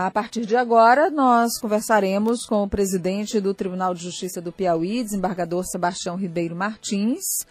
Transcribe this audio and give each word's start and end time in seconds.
A 0.00 0.12
partir 0.12 0.46
de 0.46 0.54
agora, 0.54 1.10
nós 1.10 1.58
conversaremos 1.60 2.46
com 2.46 2.62
o 2.62 2.68
presidente 2.68 3.40
do 3.40 3.52
Tribunal 3.52 3.92
de 3.92 4.04
Justiça 4.04 4.40
do 4.40 4.52
Piauí, 4.52 5.02
desembargador 5.02 5.64
Sebastião 5.64 6.14
Ribeiro 6.14 6.54
Martins. 6.54 7.44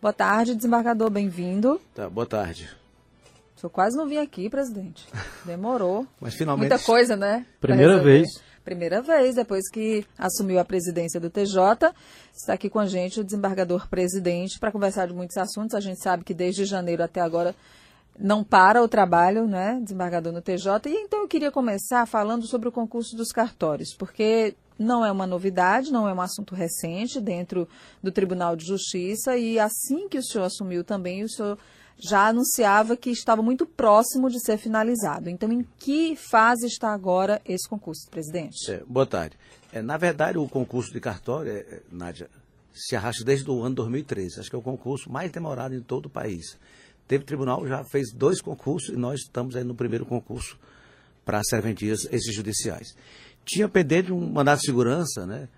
Boa 0.00 0.10
tarde, 0.10 0.54
desembargador, 0.54 1.10
bem-vindo. 1.10 1.78
Tá, 1.94 2.08
boa 2.08 2.26
tarde. 2.26 2.70
Eu 3.62 3.68
quase 3.68 3.98
não 3.98 4.08
vim 4.08 4.16
aqui, 4.16 4.48
presidente. 4.48 5.06
Demorou. 5.44 6.06
Mas 6.18 6.32
finalmente. 6.32 6.70
Muita 6.70 6.82
coisa, 6.82 7.16
né? 7.16 7.44
Primeira 7.60 8.02
vez. 8.02 8.28
Primeira 8.64 9.02
vez, 9.02 9.34
depois 9.34 9.68
que 9.70 10.06
assumiu 10.16 10.58
a 10.58 10.64
presidência 10.64 11.20
do 11.20 11.28
TJ. 11.28 11.92
Está 12.34 12.54
aqui 12.54 12.70
com 12.70 12.78
a 12.78 12.86
gente 12.86 13.20
o 13.20 13.24
desembargador 13.24 13.90
presidente 13.90 14.58
para 14.58 14.72
conversar 14.72 15.06
de 15.06 15.12
muitos 15.12 15.36
assuntos. 15.36 15.74
A 15.74 15.80
gente 15.80 16.00
sabe 16.00 16.24
que 16.24 16.32
desde 16.32 16.64
janeiro 16.64 17.02
até 17.02 17.20
agora 17.20 17.54
não 18.20 18.44
para 18.44 18.82
o 18.82 18.88
trabalho, 18.88 19.46
né, 19.46 19.80
desembargador 19.82 20.32
no 20.32 20.42
TJ. 20.42 20.88
E 20.88 20.94
então 20.94 21.20
eu 21.20 21.28
queria 21.28 21.50
começar 21.50 22.06
falando 22.06 22.46
sobre 22.46 22.68
o 22.68 22.72
concurso 22.72 23.16
dos 23.16 23.32
cartórios, 23.32 23.94
porque 23.94 24.54
não 24.78 25.04
é 25.04 25.10
uma 25.10 25.26
novidade, 25.26 25.90
não 25.90 26.08
é 26.08 26.12
um 26.12 26.20
assunto 26.20 26.54
recente 26.54 27.20
dentro 27.20 27.68
do 28.02 28.12
Tribunal 28.12 28.54
de 28.56 28.66
Justiça 28.66 29.36
e 29.36 29.58
assim 29.58 30.08
que 30.08 30.18
o 30.18 30.22
senhor 30.22 30.44
assumiu 30.44 30.84
também, 30.84 31.22
o 31.24 31.28
senhor 31.28 31.58
já 32.02 32.28
anunciava 32.28 32.96
que 32.96 33.10
estava 33.10 33.42
muito 33.42 33.66
próximo 33.66 34.30
de 34.30 34.40
ser 34.40 34.56
finalizado. 34.56 35.28
Então, 35.28 35.52
em 35.52 35.66
que 35.78 36.16
fase 36.16 36.66
está 36.66 36.92
agora 36.92 37.42
esse 37.44 37.68
concurso, 37.68 38.08
presidente? 38.10 38.70
É, 38.70 38.82
boa 38.86 39.04
tarde. 39.04 39.36
É, 39.70 39.82
na 39.82 39.98
verdade, 39.98 40.38
o 40.38 40.48
concurso 40.48 40.92
de 40.92 41.00
cartório, 41.00 41.52
é, 41.52 41.82
Nádia, 41.92 42.30
se 42.72 42.96
arrasta 42.96 43.22
desde 43.22 43.50
o 43.50 43.62
ano 43.62 43.74
2013. 43.76 44.40
Acho 44.40 44.48
que 44.48 44.56
é 44.56 44.58
o 44.58 44.62
concurso 44.62 45.10
mais 45.10 45.30
demorado 45.30 45.74
em 45.74 45.82
todo 45.82 46.06
o 46.06 46.10
país. 46.10 46.58
Teve 47.10 47.24
tribunal, 47.24 47.66
já 47.66 47.82
fez 47.82 48.12
dois 48.12 48.40
concursos 48.40 48.90
e 48.90 48.96
nós 48.96 49.22
estamos 49.22 49.56
aí 49.56 49.64
no 49.64 49.74
primeiro 49.74 50.06
concurso 50.06 50.56
para 51.24 51.42
serventias 51.42 52.04
extrajudiciais. 52.04 52.94
Tinha 53.44 53.68
pendente 53.68 54.12
um 54.12 54.30
mandato 54.30 54.60
de 54.60 54.66
segurança, 54.66 55.26
né? 55.26 55.48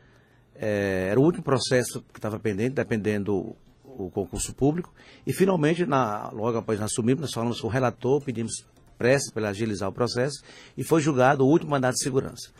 É, 0.56 1.08
era 1.10 1.20
o 1.20 1.22
último 1.22 1.44
processo 1.44 2.00
que 2.10 2.18
estava 2.18 2.38
pendente, 2.38 2.76
dependendo 2.76 3.54
o 3.84 4.10
concurso 4.10 4.54
público. 4.54 4.94
E 5.26 5.32
finalmente, 5.34 5.84
na, 5.84 6.30
logo 6.30 6.56
após 6.56 6.80
nós 6.80 6.90
nós 7.18 7.32
falamos 7.34 7.60
com 7.60 7.66
o 7.66 7.70
relator, 7.70 8.22
pedimos 8.22 8.64
pressa 8.96 9.30
para 9.30 9.50
agilizar 9.50 9.90
o 9.90 9.92
processo 9.92 10.42
e 10.74 10.82
foi 10.82 11.02
julgado 11.02 11.44
o 11.44 11.48
último 11.50 11.72
mandato 11.72 11.96
de 11.96 12.02
segurança. 12.02 12.50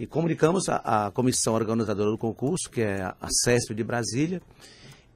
E 0.00 0.06
comunicamos 0.06 0.70
a 0.70 1.10
comissão 1.12 1.52
organizadora 1.52 2.10
do 2.10 2.16
concurso, 2.16 2.70
que 2.70 2.80
é 2.80 3.02
a 3.02 3.28
CESP 3.44 3.74
de 3.74 3.84
Brasília, 3.84 4.40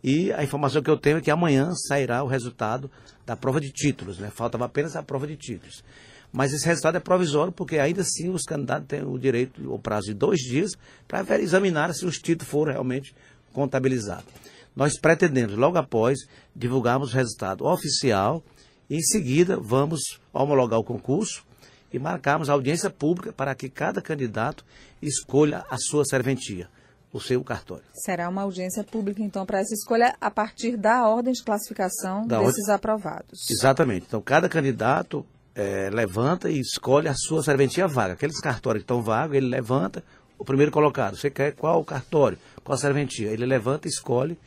e 0.02 0.32
a 0.32 0.42
informação 0.42 0.82
que 0.82 0.90
eu 0.90 0.96
tenho 0.96 1.18
é 1.18 1.20
que 1.20 1.30
amanhã 1.30 1.72
sairá 1.74 2.22
o 2.22 2.26
resultado 2.26 2.90
da 3.24 3.36
prova 3.36 3.60
de 3.60 3.70
títulos, 3.70 4.18
né? 4.18 4.30
Faltava 4.30 4.64
apenas 4.64 4.96
a 4.96 5.02
prova 5.02 5.26
de 5.26 5.36
títulos. 5.36 5.84
Mas 6.32 6.52
esse 6.52 6.66
resultado 6.66 6.96
é 6.96 7.00
provisório 7.00 7.52
porque 7.52 7.78
ainda 7.78 8.00
assim 8.00 8.30
os 8.30 8.42
candidatos 8.42 8.88
têm 8.88 9.04
o 9.04 9.18
direito, 9.18 9.72
o 9.72 9.78
prazo 9.78 10.06
de 10.06 10.14
dois 10.14 10.40
dias, 10.40 10.72
para 11.06 11.40
examinar 11.40 11.92
se 11.94 12.06
os 12.06 12.16
títulos 12.16 12.50
foram 12.50 12.72
realmente 12.72 13.14
contabilizados. 13.52 14.24
Nós 14.74 14.98
pretendemos, 14.98 15.54
logo 15.54 15.76
após, 15.76 16.18
divulgarmos 16.56 17.12
o 17.12 17.16
resultado 17.16 17.66
oficial 17.66 18.42
e, 18.88 18.96
em 18.96 19.02
seguida, 19.02 19.58
vamos 19.58 20.18
homologar 20.32 20.80
o 20.80 20.84
concurso 20.84 21.44
e 21.92 21.98
marcarmos 21.98 22.48
a 22.48 22.54
audiência 22.54 22.88
pública 22.88 23.32
para 23.32 23.54
que 23.54 23.68
cada 23.68 24.00
candidato 24.00 24.64
escolha 25.02 25.64
a 25.70 25.76
sua 25.76 26.04
serventia, 26.06 26.68
o 27.12 27.20
seu 27.20 27.44
cartório. 27.44 27.84
Será 27.92 28.28
uma 28.28 28.42
audiência 28.42 28.82
pública, 28.82 29.22
então, 29.22 29.44
para 29.44 29.60
essa 29.60 29.74
escolha 29.74 30.16
a 30.20 30.30
partir 30.30 30.76
da 30.76 31.06
ordem 31.06 31.32
de 31.32 31.42
classificação 31.44 32.26
da 32.26 32.38
desses 32.38 32.62
ordem... 32.62 32.74
aprovados. 32.74 33.50
Exatamente. 33.50 34.06
Então, 34.08 34.20
cada 34.22 34.48
candidato 34.48 35.24
é, 35.54 35.90
levanta 35.90 36.50
e 36.50 36.58
escolhe 36.58 37.08
a 37.08 37.14
sua 37.14 37.42
serventia 37.42 37.86
vaga. 37.86 38.14
Aqueles 38.14 38.40
cartórios 38.40 38.82
que 38.82 38.84
estão 38.84 39.02
vagos, 39.02 39.36
ele 39.36 39.46
levanta 39.46 40.02
o 40.38 40.44
primeiro 40.44 40.72
colocado. 40.72 41.16
Você 41.16 41.30
quer 41.30 41.52
qual 41.52 41.84
cartório, 41.84 42.38
qual 42.64 42.78
serventia? 42.78 43.30
Ele 43.30 43.44
levanta 43.44 43.86
e 43.86 43.90
escolhe 43.90 44.38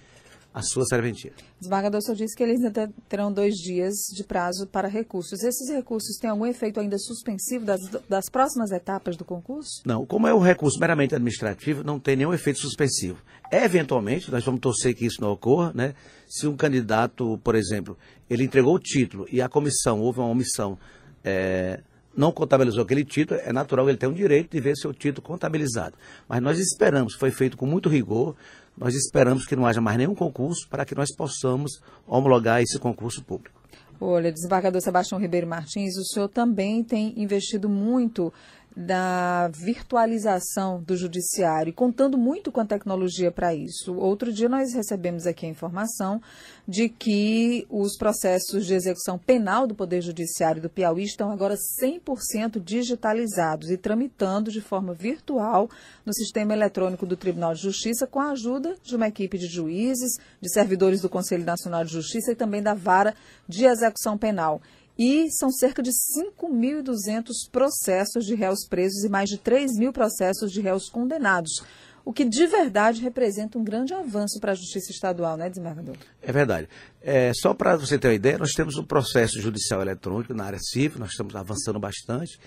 a 0.55 0.61
sua 0.61 0.85
serventia. 0.85 1.33
Desembargador, 1.59 1.99
o 1.99 2.01
senhor 2.01 2.15
disse 2.15 2.33
que 2.33 2.41
eles 2.41 2.63
ainda 2.63 2.89
terão 3.09 3.29
dois 3.29 3.55
dias 3.55 3.93
de 4.15 4.23
prazo 4.23 4.65
para 4.65 4.87
recursos. 4.87 5.43
Esses 5.43 5.69
recursos 5.69 6.15
têm 6.15 6.29
algum 6.29 6.45
efeito 6.45 6.79
ainda 6.79 6.97
suspensivo 6.97 7.65
das, 7.65 7.81
das 8.07 8.29
próximas 8.29 8.71
etapas 8.71 9.17
do 9.17 9.25
concurso? 9.25 9.81
Não, 9.85 10.05
como 10.05 10.27
é 10.27 10.33
um 10.33 10.39
recurso 10.39 10.79
meramente 10.79 11.13
administrativo, 11.13 11.83
não 11.83 11.99
tem 11.99 12.15
nenhum 12.15 12.33
efeito 12.33 12.59
suspensivo. 12.59 13.21
Eventualmente, 13.51 14.31
nós 14.31 14.45
vamos 14.45 14.61
torcer 14.61 14.95
que 14.95 15.05
isso 15.05 15.19
não 15.19 15.31
ocorra, 15.31 15.73
né? 15.75 15.93
Se 16.25 16.47
um 16.47 16.55
candidato, 16.55 17.37
por 17.43 17.53
exemplo, 17.53 17.97
ele 18.29 18.45
entregou 18.45 18.75
o 18.75 18.79
título 18.79 19.27
e 19.29 19.41
a 19.41 19.49
comissão, 19.49 19.99
houve 19.99 20.19
uma 20.19 20.29
omissão, 20.29 20.79
é, 21.21 21.81
não 22.15 22.31
contabilizou 22.31 22.81
aquele 22.81 23.03
título, 23.03 23.41
é 23.43 23.51
natural 23.51 23.89
ele 23.89 23.97
ter 23.97 24.07
um 24.07 24.13
direito 24.13 24.51
de 24.51 24.61
ver 24.61 24.77
seu 24.77 24.93
título 24.93 25.21
contabilizado. 25.21 25.97
Mas 26.29 26.41
nós 26.41 26.57
esperamos, 26.57 27.13
foi 27.15 27.29
feito 27.29 27.57
com 27.57 27.65
muito 27.65 27.89
rigor, 27.89 28.37
nós 28.77 28.93
esperamos 28.95 29.45
que 29.45 29.55
não 29.55 29.65
haja 29.65 29.81
mais 29.81 29.97
nenhum 29.97 30.15
concurso 30.15 30.67
para 30.69 30.85
que 30.85 30.95
nós 30.95 31.13
possamos 31.15 31.79
homologar 32.07 32.61
esse 32.61 32.77
concurso 32.77 33.23
público. 33.23 33.59
Olha, 33.99 34.31
desembargador 34.31 34.81
Sebastião 34.81 35.19
Ribeiro 35.19 35.47
Martins, 35.47 35.95
o 35.97 36.03
senhor 36.03 36.27
também 36.27 36.83
tem 36.83 37.13
investido 37.15 37.69
muito 37.69 38.33
da 38.75 39.47
virtualização 39.53 40.81
do 40.81 40.97
judiciário, 40.97 41.71
contando 41.71 42.17
muito 42.17 42.51
com 42.51 42.59
a 42.59 42.65
tecnologia 42.65 43.31
para 43.31 43.55
isso. 43.55 43.95
Outro 43.95 44.33
dia 44.33 44.49
nós 44.49 44.73
recebemos 44.73 45.25
aqui 45.25 45.45
a 45.45 45.49
informação 45.49 46.21
de 46.67 46.89
que 46.89 47.65
os 47.69 47.95
processos 47.97 48.65
de 48.65 48.73
execução 48.73 49.17
penal 49.17 49.65
do 49.65 49.73
Poder 49.73 50.01
Judiciário 50.01 50.61
do 50.61 50.69
Piauí 50.69 51.03
estão 51.03 51.31
agora 51.31 51.55
100% 51.81 52.61
digitalizados 52.61 53.69
e 53.69 53.77
tramitando 53.77 54.51
de 54.51 54.59
forma 54.59 54.93
virtual 54.93 55.69
no 56.05 56.13
sistema 56.13 56.53
eletrônico 56.53 57.05
do 57.05 57.15
Tribunal 57.15 57.53
de 57.53 57.61
Justiça 57.61 58.05
com 58.05 58.19
a 58.19 58.31
ajuda 58.31 58.75
de 58.83 58.95
uma 58.95 59.07
equipe 59.07 59.37
de 59.37 59.47
juízes, 59.47 60.17
de 60.41 60.51
servidores 60.51 61.01
do 61.01 61.09
Conselho 61.09 61.45
Nacional 61.45 61.85
de 61.85 61.93
Justiça 61.93 62.33
e 62.33 62.35
também 62.35 62.61
da 62.61 62.73
Vara 62.73 63.15
de 63.47 63.65
Execução 63.65 64.17
Penal. 64.17 64.61
E 64.97 65.29
são 65.31 65.51
cerca 65.51 65.83
de 65.83 65.91
5.200 65.91 67.49
processos 67.51 68.25
de 68.25 68.33
réus 68.33 68.65
presos 68.69 69.03
e 69.03 69.09
mais 69.09 69.29
de 69.29 69.37
3 69.37 69.77
mil 69.77 69.91
processos 69.91 70.51
de 70.51 70.61
réus 70.61 70.89
condenados. 70.89 71.61
O 72.05 72.13
que 72.13 72.23
de 72.23 72.45
verdade 72.45 73.01
representa 73.01 73.57
um 73.57 73.63
grande 73.63 73.91
avanço 73.91 74.39
para 74.39 74.51
a 74.51 74.55
justiça 74.55 74.91
estadual, 74.91 75.35
né, 75.35 75.49
desembargador? 75.49 75.95
É 76.21 76.31
verdade. 76.31 76.69
É, 77.01 77.31
só 77.33 77.51
para 77.51 77.75
você 77.75 77.97
ter 77.97 78.09
uma 78.09 78.13
ideia, 78.13 78.37
nós 78.37 78.51
temos 78.51 78.77
um 78.77 78.83
processo 78.83 79.41
judicial 79.41 79.81
eletrônico 79.81 80.31
na 80.31 80.45
área 80.45 80.59
civil, 80.59 80.99
nós 80.99 81.09
estamos 81.09 81.35
avançando 81.35 81.79
bastante. 81.79 82.39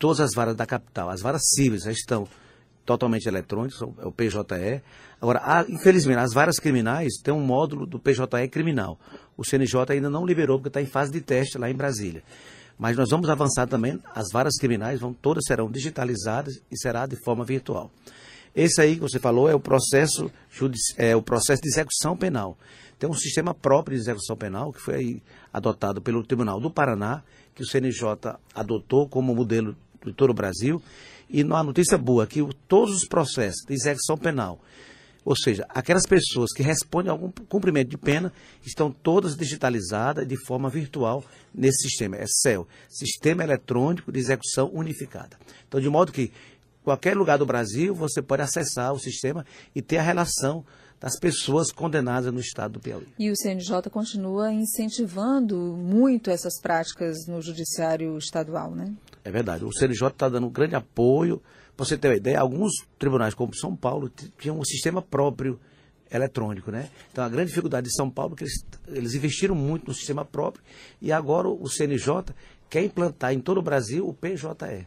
Todas 0.00 0.18
as 0.18 0.34
varas 0.34 0.56
da 0.56 0.66
capital, 0.66 1.08
as 1.10 1.20
varas 1.20 1.42
cíveis 1.54 1.84
já 1.84 1.92
estão 1.92 2.26
totalmente 2.84 3.26
eletrônicas, 3.26 3.80
é 3.80 4.04
o 4.04 4.10
PJE. 4.10 4.82
Agora, 5.20 5.40
há, 5.44 5.64
infelizmente, 5.68 6.18
as 6.18 6.34
varas 6.34 6.58
criminais 6.58 7.14
têm 7.22 7.32
um 7.32 7.40
módulo 7.40 7.86
do 7.86 8.00
PJE 8.00 8.48
criminal 8.50 8.98
o 9.36 9.44
CNJ 9.44 9.84
ainda 9.90 10.10
não 10.10 10.26
liberou, 10.26 10.58
porque 10.58 10.68
está 10.68 10.82
em 10.82 10.86
fase 10.86 11.12
de 11.12 11.20
teste 11.20 11.58
lá 11.58 11.70
em 11.70 11.74
Brasília. 11.74 12.22
Mas 12.78 12.96
nós 12.96 13.08
vamos 13.10 13.28
avançar 13.28 13.66
também, 13.66 14.00
as 14.14 14.30
varas 14.32 14.56
criminais 14.58 15.00
vão, 15.00 15.12
todas 15.12 15.44
serão 15.46 15.70
digitalizadas 15.70 16.54
e 16.70 16.76
será 16.76 17.06
de 17.06 17.16
forma 17.24 17.44
virtual. 17.44 17.90
Esse 18.54 18.80
aí 18.80 18.94
que 18.94 19.00
você 19.00 19.18
falou 19.18 19.48
é 19.48 19.54
o 19.54 19.60
processo, 19.60 20.30
é 20.96 21.14
o 21.14 21.22
processo 21.22 21.62
de 21.62 21.68
execução 21.68 22.16
penal. 22.16 22.56
Tem 22.98 23.10
um 23.10 23.14
sistema 23.14 23.52
próprio 23.52 23.96
de 23.96 24.02
execução 24.02 24.36
penal 24.36 24.72
que 24.72 24.80
foi 24.80 25.20
adotado 25.52 26.00
pelo 26.00 26.24
Tribunal 26.24 26.60
do 26.60 26.70
Paraná, 26.70 27.22
que 27.54 27.62
o 27.62 27.66
CNJ 27.66 28.36
adotou 28.54 29.08
como 29.08 29.34
modelo 29.34 29.76
de 30.04 30.12
todo 30.12 30.30
o 30.30 30.34
Brasil. 30.34 30.80
E 31.28 31.42
uma 31.42 31.62
notícia 31.62 31.98
boa 31.98 32.26
que 32.26 32.46
todos 32.68 32.94
os 32.94 33.08
processos 33.08 33.64
de 33.66 33.74
execução 33.74 34.16
penal 34.16 34.60
ou 35.24 35.34
seja, 35.36 35.64
aquelas 35.68 36.06
pessoas 36.06 36.52
que 36.52 36.62
respondem 36.62 37.08
a 37.08 37.12
algum 37.12 37.30
cumprimento 37.48 37.88
de 37.88 37.96
pena 37.96 38.32
estão 38.64 38.90
todas 38.90 39.36
digitalizadas 39.36 40.26
de 40.26 40.36
forma 40.44 40.68
virtual 40.68 41.24
nesse 41.54 41.88
sistema. 41.88 42.16
É 42.16 42.26
CEL, 42.26 42.68
Sistema 42.88 43.42
Eletrônico 43.42 44.12
de 44.12 44.18
Execução 44.18 44.70
Unificada. 44.72 45.38
Então, 45.66 45.80
de 45.80 45.88
modo 45.88 46.12
que 46.12 46.30
qualquer 46.82 47.16
lugar 47.16 47.38
do 47.38 47.46
Brasil 47.46 47.94
você 47.94 48.20
pode 48.20 48.42
acessar 48.42 48.92
o 48.92 48.98
sistema 48.98 49.46
e 49.74 49.80
ter 49.80 49.98
a 49.98 50.02
relação 50.02 50.64
das 51.00 51.18
pessoas 51.18 51.70
condenadas 51.70 52.32
no 52.32 52.40
estado 52.40 52.72
do 52.72 52.80
Piauí. 52.80 53.06
E 53.18 53.30
o 53.30 53.36
CNJ 53.36 53.90
continua 53.90 54.52
incentivando 54.52 55.56
muito 55.76 56.30
essas 56.30 56.58
práticas 56.60 57.26
no 57.26 57.42
judiciário 57.42 58.16
estadual, 58.16 58.74
né? 58.74 58.94
É 59.22 59.30
verdade. 59.30 59.64
O 59.64 59.72
CNJ 59.72 60.08
está 60.08 60.28
dando 60.28 60.46
um 60.46 60.50
grande 60.50 60.74
apoio 60.74 61.42
para 61.76 61.84
você 61.84 61.98
ter 61.98 62.08
uma 62.08 62.16
ideia, 62.16 62.40
alguns 62.40 62.72
tribunais, 62.98 63.34
como 63.34 63.54
São 63.54 63.74
Paulo, 63.74 64.10
tinham 64.38 64.58
um 64.58 64.64
sistema 64.64 65.02
próprio 65.02 65.58
eletrônico, 66.10 66.70
né? 66.70 66.90
Então 67.10 67.24
a 67.24 67.28
grande 67.28 67.48
dificuldade 67.48 67.88
de 67.88 67.94
São 67.94 68.08
Paulo 68.08 68.34
é 68.34 68.36
que 68.36 68.44
eles, 68.44 68.66
eles 68.88 69.14
investiram 69.14 69.54
muito 69.54 69.88
no 69.88 69.94
sistema 69.94 70.24
próprio 70.24 70.62
e 71.02 71.10
agora 71.10 71.48
o 71.48 71.68
CNJ 71.68 72.34
quer 72.70 72.84
implantar 72.84 73.32
em 73.32 73.40
todo 73.40 73.58
o 73.58 73.62
Brasil 73.62 74.06
o 74.06 74.14
PJE. 74.14 74.86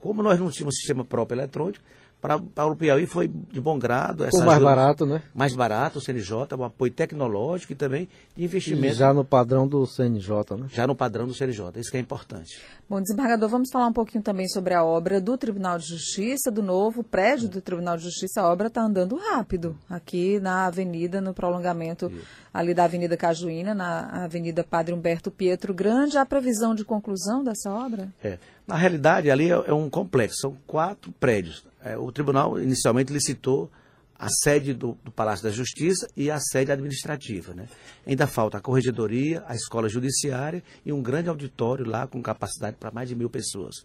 Como 0.00 0.22
nós 0.22 0.40
não 0.40 0.50
tínhamos 0.50 0.74
um 0.74 0.78
sistema 0.78 1.04
próprio 1.04 1.36
eletrônico, 1.36 1.84
para 2.24 2.66
o 2.66 2.74
Piauí 2.74 3.06
foi 3.06 3.28
de 3.28 3.60
bom 3.60 3.78
grado. 3.78 4.24
Essa 4.24 4.42
mais 4.42 4.62
barato, 4.62 5.04
né? 5.04 5.20
Mais 5.34 5.54
barato, 5.54 5.98
o 5.98 6.00
CNJ, 6.00 6.56
um 6.58 6.64
apoio 6.64 6.90
tecnológico 6.90 7.74
e 7.74 7.76
também 7.76 8.08
de 8.34 8.44
investimento. 8.44 8.86
E 8.86 8.92
já 8.94 9.12
no 9.12 9.22
padrão 9.26 9.68
do 9.68 9.86
CNJ, 9.86 10.56
né? 10.58 10.66
Já 10.70 10.86
no 10.86 10.96
padrão 10.96 11.26
do 11.26 11.34
CNJ, 11.34 11.72
isso 11.76 11.90
que 11.90 11.98
é 11.98 12.00
importante. 12.00 12.58
Bom, 12.88 12.98
desembargador, 13.02 13.46
vamos 13.50 13.68
falar 13.70 13.88
um 13.88 13.92
pouquinho 13.92 14.24
também 14.24 14.48
sobre 14.48 14.72
a 14.72 14.82
obra 14.82 15.20
do 15.20 15.36
Tribunal 15.36 15.78
de 15.78 15.86
Justiça, 15.86 16.50
do 16.50 16.62
novo 16.62 17.04
prédio 17.04 17.46
do 17.46 17.60
Tribunal 17.60 17.98
de 17.98 18.04
Justiça. 18.04 18.40
A 18.40 18.50
obra 18.50 18.68
está 18.68 18.80
andando 18.80 19.16
rápido 19.16 19.76
aqui 19.90 20.40
na 20.40 20.64
avenida, 20.64 21.20
no 21.20 21.34
prolongamento 21.34 22.06
isso. 22.06 22.26
ali 22.54 22.72
da 22.72 22.84
Avenida 22.84 23.18
Cajuína, 23.18 23.74
na 23.74 24.24
Avenida 24.24 24.64
Padre 24.64 24.94
Humberto 24.94 25.30
Pietro 25.30 25.74
Grande. 25.74 26.16
Há 26.16 26.24
previsão 26.24 26.74
de 26.74 26.86
conclusão 26.86 27.44
dessa 27.44 27.70
obra? 27.70 28.08
É. 28.22 28.38
Na 28.66 28.76
realidade, 28.76 29.30
ali 29.30 29.50
é, 29.50 29.54
é 29.54 29.72
um 29.74 29.90
complexo, 29.90 30.40
são 30.40 30.56
quatro 30.66 31.12
prédios 31.12 31.64
é, 31.84 31.98
o 31.98 32.10
tribunal 32.10 32.58
inicialmente 32.58 33.12
licitou 33.12 33.70
a 34.18 34.28
sede 34.42 34.72
do, 34.72 34.96
do, 35.04 35.10
Palácio 35.10 35.44
da 35.44 35.50
Justiça 35.50 36.08
e 36.16 36.30
a 36.30 36.40
sede 36.40 36.72
administrativa. 36.72 37.52
Né? 37.52 37.68
Ainda 38.06 38.26
falta 38.26 38.56
a 38.56 38.60
corregedoria, 38.60 39.44
a 39.46 39.54
escola 39.54 39.88
judiciária 39.88 40.62
e 40.86 40.92
um 40.92 41.02
grande 41.02 41.28
auditório 41.28 41.86
lá 41.86 42.06
com 42.06 42.22
capacidade 42.22 42.76
para 42.80 42.90
mais 42.90 43.08
de 43.08 43.14
mil 43.14 43.28
pessoas. 43.28 43.84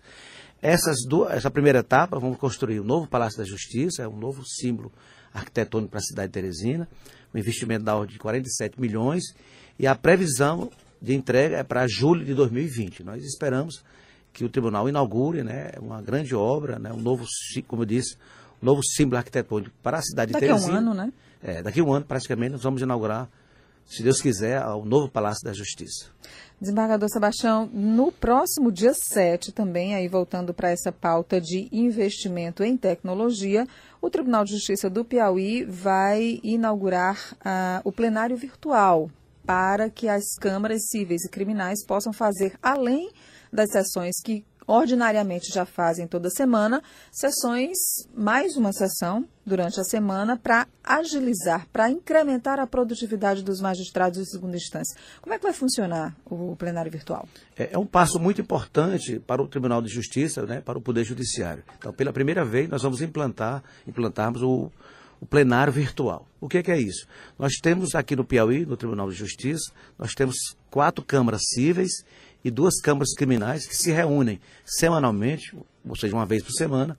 Essas 0.61 0.97
duas, 1.05 1.33
essa 1.33 1.51
primeira 1.51 1.79
etapa, 1.79 2.17
vamos 2.19 2.37
construir 2.37 2.79
o 2.79 2.83
um 2.83 2.85
novo 2.85 3.07
Palácio 3.07 3.37
da 3.37 3.43
Justiça, 3.43 4.03
é 4.03 4.07
um 4.07 4.17
novo 4.17 4.43
símbolo 4.45 4.93
arquitetônico 5.33 5.91
para 5.91 5.99
a 5.99 6.03
cidade 6.03 6.29
de 6.29 6.33
Teresina, 6.33 6.87
um 7.33 7.37
investimento 7.37 7.83
da 7.83 7.95
ordem 7.95 8.13
de 8.13 8.19
47 8.19 8.79
milhões 8.79 9.23
e 9.77 9.85
a 9.85 9.95
previsão 9.95 10.71
de 11.01 11.13
entrega 11.13 11.57
é 11.57 11.63
para 11.63 11.85
julho 11.87 12.23
de 12.23 12.33
2020. 12.33 13.03
Nós 13.03 13.23
esperamos 13.25 13.83
que 14.33 14.43
o 14.43 14.49
tribunal 14.49 14.87
inaugure 14.87 15.43
né, 15.43 15.71
uma 15.79 16.01
grande 16.01 16.35
obra, 16.35 16.79
né, 16.79 16.91
um 16.91 17.01
novo, 17.01 17.25
como 17.67 17.81
eu 17.83 17.85
disse, 17.85 18.15
um 18.61 18.65
novo 18.65 18.81
símbolo 18.83 19.17
arquitetônico 19.17 19.75
para 19.81 19.97
a 19.97 20.01
cidade 20.01 20.31
daqui 20.31 20.45
de 20.45 20.51
Teresina. 20.51 20.73
Daqui 20.73 20.87
a 20.87 20.89
um 20.89 20.91
ano, 20.91 21.05
né? 21.05 21.13
É, 21.41 21.63
daqui 21.63 21.79
a 21.79 21.83
um 21.83 21.93
ano, 21.93 22.05
praticamente, 22.05 22.51
nós 22.51 22.63
vamos 22.63 22.81
inaugurar, 22.81 23.29
se 23.85 24.03
Deus 24.03 24.21
quiser, 24.21 24.63
o 24.65 24.85
novo 24.85 25.09
Palácio 25.09 25.43
da 25.43 25.53
Justiça. 25.53 26.07
Desembargador 26.61 27.07
Sebastião, 27.09 27.69
no 27.71 28.11
próximo 28.11 28.69
dia 28.69 28.93
7 28.93 29.53
também, 29.53 29.95
aí 29.95 30.09
voltando 30.09 30.53
para 30.53 30.69
essa 30.69 30.91
pauta 30.91 31.39
de 31.39 31.69
investimento 31.71 32.63
em 32.63 32.75
tecnologia, 32.75 33.65
o 34.01 34.09
Tribunal 34.09 34.43
de 34.43 34.51
Justiça 34.51 34.89
do 34.89 35.05
Piauí 35.05 35.63
vai 35.63 36.39
inaugurar 36.43 37.17
uh, 37.35 37.81
o 37.85 37.93
plenário 37.93 38.35
virtual 38.35 39.09
para 39.45 39.89
que 39.89 40.07
as 40.07 40.35
câmaras 40.39 40.89
cíveis 40.89 41.23
e 41.23 41.29
criminais 41.29 41.83
possam 41.85 42.11
fazer, 42.11 42.53
além 42.61 43.09
das 43.51 43.71
sessões 43.71 44.15
que 44.23 44.45
ordinariamente 44.69 45.51
já 45.51 45.65
fazem 45.65 46.05
toda 46.05 46.29
semana, 46.29 46.83
sessões, 47.11 47.75
mais 48.15 48.55
uma 48.55 48.71
sessão 48.71 49.27
durante 49.43 49.79
a 49.79 49.83
semana 49.83 50.37
para 50.37 50.67
agilizar, 50.83 51.67
para 51.73 51.89
incrementar 51.89 52.59
a 52.59 52.67
produtividade 52.67 53.43
dos 53.43 53.59
magistrados 53.59 54.19
de 54.19 54.29
segunda 54.29 54.55
instância. 54.55 54.95
Como 55.21 55.33
é 55.33 55.39
que 55.39 55.43
vai 55.43 55.53
funcionar 55.53 56.15
o 56.23 56.55
plenário 56.55 56.91
virtual? 56.91 57.27
É, 57.57 57.69
é 57.71 57.77
um 57.79 57.85
passo 57.85 58.19
muito 58.19 58.41
importante 58.41 59.19
para 59.19 59.41
o 59.41 59.47
Tribunal 59.47 59.81
de 59.81 59.89
Justiça, 59.89 60.45
né, 60.45 60.61
para 60.61 60.77
o 60.77 60.81
Poder 60.81 61.03
Judiciário. 61.03 61.63
Então, 61.79 61.91
pela 61.91 62.13
primeira 62.13 62.45
vez, 62.45 62.69
nós 62.69 62.83
vamos 62.83 63.01
implantar, 63.01 63.63
implantarmos 63.87 64.43
o, 64.43 64.71
o 65.19 65.25
plenário 65.25 65.73
virtual. 65.73 66.27
O 66.39 66.47
que, 66.47 66.61
que, 66.61 66.71
é 66.71 66.79
isso? 66.79 67.07
Nós 67.39 67.53
temos 67.55 67.95
aqui 67.95 68.15
no 68.15 68.23
Piauí, 68.23 68.67
no 68.67 68.77
Tribunal 68.77 69.09
de 69.09 69.15
Justiça, 69.15 69.71
nós 69.97 70.13
temos 70.13 70.35
quatro 70.69 71.03
câmaras 71.03 71.41
cíveis 71.55 72.03
e 72.43 72.49
duas 72.49 72.79
câmaras 72.79 73.13
criminais 73.13 73.67
que 73.67 73.75
se 73.75 73.91
reúnem 73.91 74.39
semanalmente, 74.65 75.55
ou 75.87 75.95
seja, 75.95 76.15
uma 76.15 76.25
vez 76.25 76.43
por 76.43 76.51
semana, 76.51 76.97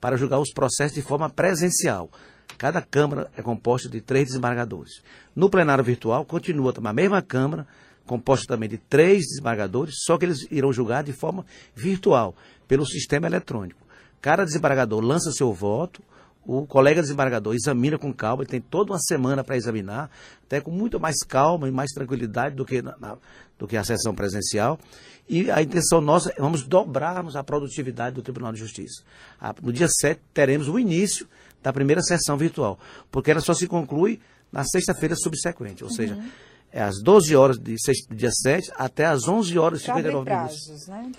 para 0.00 0.16
julgar 0.16 0.40
os 0.40 0.52
processos 0.52 0.94
de 0.94 1.02
forma 1.02 1.30
presencial. 1.30 2.10
Cada 2.58 2.82
Câmara 2.82 3.30
é 3.36 3.42
composta 3.42 3.88
de 3.88 4.00
três 4.00 4.28
desembargadores. 4.28 5.02
No 5.34 5.48
plenário 5.48 5.82
virtual, 5.82 6.24
continua 6.24 6.74
a 6.76 6.92
mesma 6.92 7.22
Câmara, 7.22 7.66
composta 8.06 8.46
também 8.46 8.68
de 8.68 8.78
três 8.78 9.26
desembargadores, 9.26 9.94
só 10.04 10.18
que 10.18 10.24
eles 10.24 10.46
irão 10.50 10.72
julgar 10.72 11.04
de 11.04 11.12
forma 11.12 11.46
virtual, 11.74 12.34
pelo 12.66 12.84
sistema 12.84 13.26
eletrônico. 13.26 13.80
Cada 14.20 14.44
desembargador 14.44 15.00
lança 15.00 15.32
seu 15.32 15.52
voto, 15.52 16.02
o 16.44 16.66
colega 16.66 17.00
desembargador 17.00 17.54
examina 17.54 17.96
com 17.96 18.12
calma, 18.12 18.42
ele 18.42 18.50
tem 18.50 18.60
toda 18.60 18.92
uma 18.92 18.98
semana 18.98 19.44
para 19.44 19.56
examinar, 19.56 20.10
até 20.44 20.60
com 20.60 20.72
muito 20.72 20.98
mais 20.98 21.18
calma 21.22 21.68
e 21.68 21.72
mais 21.72 21.92
tranquilidade 21.92 22.56
do 22.56 22.64
que, 22.64 22.82
na, 22.82 23.16
do 23.62 23.68
que 23.68 23.76
a 23.76 23.84
sessão 23.84 24.12
presencial. 24.12 24.76
E 25.28 25.48
a 25.48 25.62
intenção 25.62 26.00
nossa 26.00 26.30
é 26.30 26.34
vamos 26.40 26.64
dobrarmos 26.64 27.36
a 27.36 27.44
produtividade 27.44 28.16
do 28.16 28.20
Tribunal 28.20 28.52
de 28.52 28.58
Justiça. 28.58 29.04
No 29.62 29.72
dia 29.72 29.86
7 29.88 30.20
teremos 30.34 30.66
o 30.66 30.80
início 30.80 31.28
da 31.62 31.72
primeira 31.72 32.02
sessão 32.02 32.36
virtual, 32.36 32.76
porque 33.08 33.30
ela 33.30 33.40
só 33.40 33.54
se 33.54 33.68
conclui 33.68 34.20
na 34.50 34.64
sexta-feira 34.64 35.14
subsequente, 35.14 35.84
ou 35.84 35.90
uhum. 35.90 35.94
seja, 35.94 36.18
é 36.72 36.82
às 36.82 37.00
12 37.00 37.36
horas 37.36 37.56
de 37.56 37.80
sexta, 37.80 38.12
dia 38.12 38.32
7 38.32 38.72
até 38.74 39.06
às 39.06 39.28
11 39.28 39.56
horas 39.56 39.78
de 39.78 39.86
59 39.86 40.28
minutos. 40.28 40.88
Né? 40.88 41.12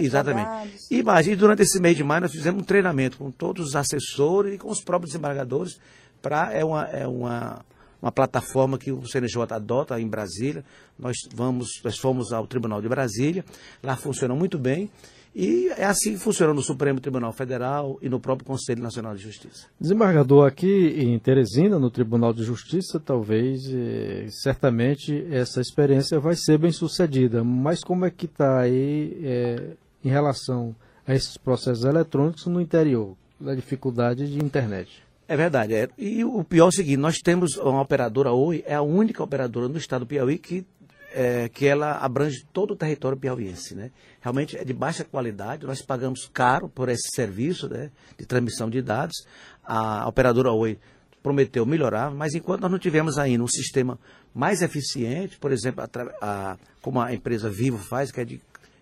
Exatamente. 0.00 0.70
E 0.90 0.98
imagine, 1.00 1.36
durante 1.36 1.60
esse 1.60 1.78
mês 1.78 1.94
de 1.94 2.02
maio 2.02 2.22
nós 2.22 2.32
fizemos 2.32 2.62
um 2.62 2.64
treinamento 2.64 3.18
com 3.18 3.30
todos 3.30 3.68
os 3.68 3.76
assessores 3.76 4.54
e 4.54 4.58
com 4.58 4.70
os 4.70 4.80
próprios 4.80 5.12
desembargadores 5.12 5.78
para 6.22 6.52
é 6.54 6.64
uma 6.64 6.84
é 6.86 7.06
uma 7.06 7.62
uma 8.02 8.10
plataforma 8.12 8.76
que 8.76 8.90
o 8.90 9.06
CNJ 9.06 9.54
adota 9.54 10.00
em 10.00 10.08
Brasília. 10.08 10.64
Nós 10.98 11.16
vamos 11.32 11.80
nós 11.84 11.96
fomos 11.96 12.32
ao 12.32 12.46
Tribunal 12.46 12.82
de 12.82 12.88
Brasília, 12.88 13.44
lá 13.82 13.96
funciona 13.96 14.34
muito 14.34 14.58
bem 14.58 14.90
e 15.34 15.68
é 15.78 15.84
assim 15.84 16.12
que 16.12 16.18
funciona 16.18 16.52
no 16.52 16.60
Supremo 16.60 17.00
Tribunal 17.00 17.32
Federal 17.32 17.98
e 18.02 18.08
no 18.08 18.20
próprio 18.20 18.46
Conselho 18.46 18.82
Nacional 18.82 19.14
de 19.14 19.22
Justiça. 19.22 19.66
Desembargador, 19.80 20.46
aqui 20.46 20.94
em 20.98 21.18
Teresina, 21.18 21.78
no 21.78 21.90
Tribunal 21.90 22.34
de 22.34 22.42
Justiça, 22.42 23.00
talvez, 23.00 23.62
eh, 23.72 24.26
certamente, 24.28 25.26
essa 25.30 25.60
experiência 25.60 26.20
vai 26.20 26.36
ser 26.36 26.58
bem 26.58 26.70
sucedida. 26.70 27.42
Mas 27.42 27.82
como 27.82 28.04
é 28.04 28.10
que 28.10 28.26
está 28.26 28.60
aí 28.60 29.18
eh, 29.22 29.70
em 30.04 30.10
relação 30.10 30.76
a 31.06 31.14
esses 31.14 31.38
processos 31.38 31.84
eletrônicos 31.84 32.44
no 32.46 32.60
interior, 32.60 33.16
da 33.40 33.54
dificuldade 33.54 34.30
de 34.30 34.44
internet? 34.44 35.02
É 35.32 35.36
verdade. 35.36 35.74
É. 35.74 35.88
E 35.96 36.22
o 36.22 36.44
pior 36.44 36.66
é 36.66 36.68
o 36.68 36.72
seguinte, 36.72 36.98
nós 36.98 37.16
temos 37.16 37.56
uma 37.56 37.80
operadora 37.80 38.32
Oi, 38.32 38.62
é 38.66 38.74
a 38.74 38.82
única 38.82 39.22
operadora 39.22 39.66
no 39.66 39.78
estado 39.78 40.00
do 40.00 40.06
Piauí 40.06 40.36
que 40.36 40.66
é, 41.14 41.48
que 41.48 41.66
ela 41.66 41.92
abrange 41.92 42.44
todo 42.52 42.72
o 42.72 42.76
território 42.76 43.16
piauiense. 43.16 43.74
Né? 43.74 43.90
Realmente 44.20 44.58
é 44.58 44.62
de 44.62 44.74
baixa 44.74 45.04
qualidade, 45.04 45.66
nós 45.66 45.80
pagamos 45.80 46.28
caro 46.30 46.68
por 46.68 46.90
esse 46.90 47.08
serviço 47.14 47.66
né, 47.66 47.90
de 48.18 48.26
transmissão 48.26 48.68
de 48.68 48.82
dados. 48.82 49.26
A 49.64 50.06
operadora 50.06 50.52
Oi 50.52 50.78
prometeu 51.22 51.64
melhorar, 51.64 52.10
mas 52.10 52.34
enquanto 52.34 52.60
nós 52.60 52.70
não 52.70 52.78
tivermos 52.78 53.16
ainda 53.16 53.42
um 53.42 53.48
sistema 53.48 53.98
mais 54.34 54.60
eficiente, 54.60 55.38
por 55.38 55.50
exemplo, 55.50 55.82
a, 55.82 55.88
a, 56.20 56.58
como 56.82 57.00
a 57.00 57.14
empresa 57.14 57.48
Vivo 57.48 57.78
faz, 57.78 58.12
que 58.12 58.20
é 58.20 58.24
de, 58.26 58.38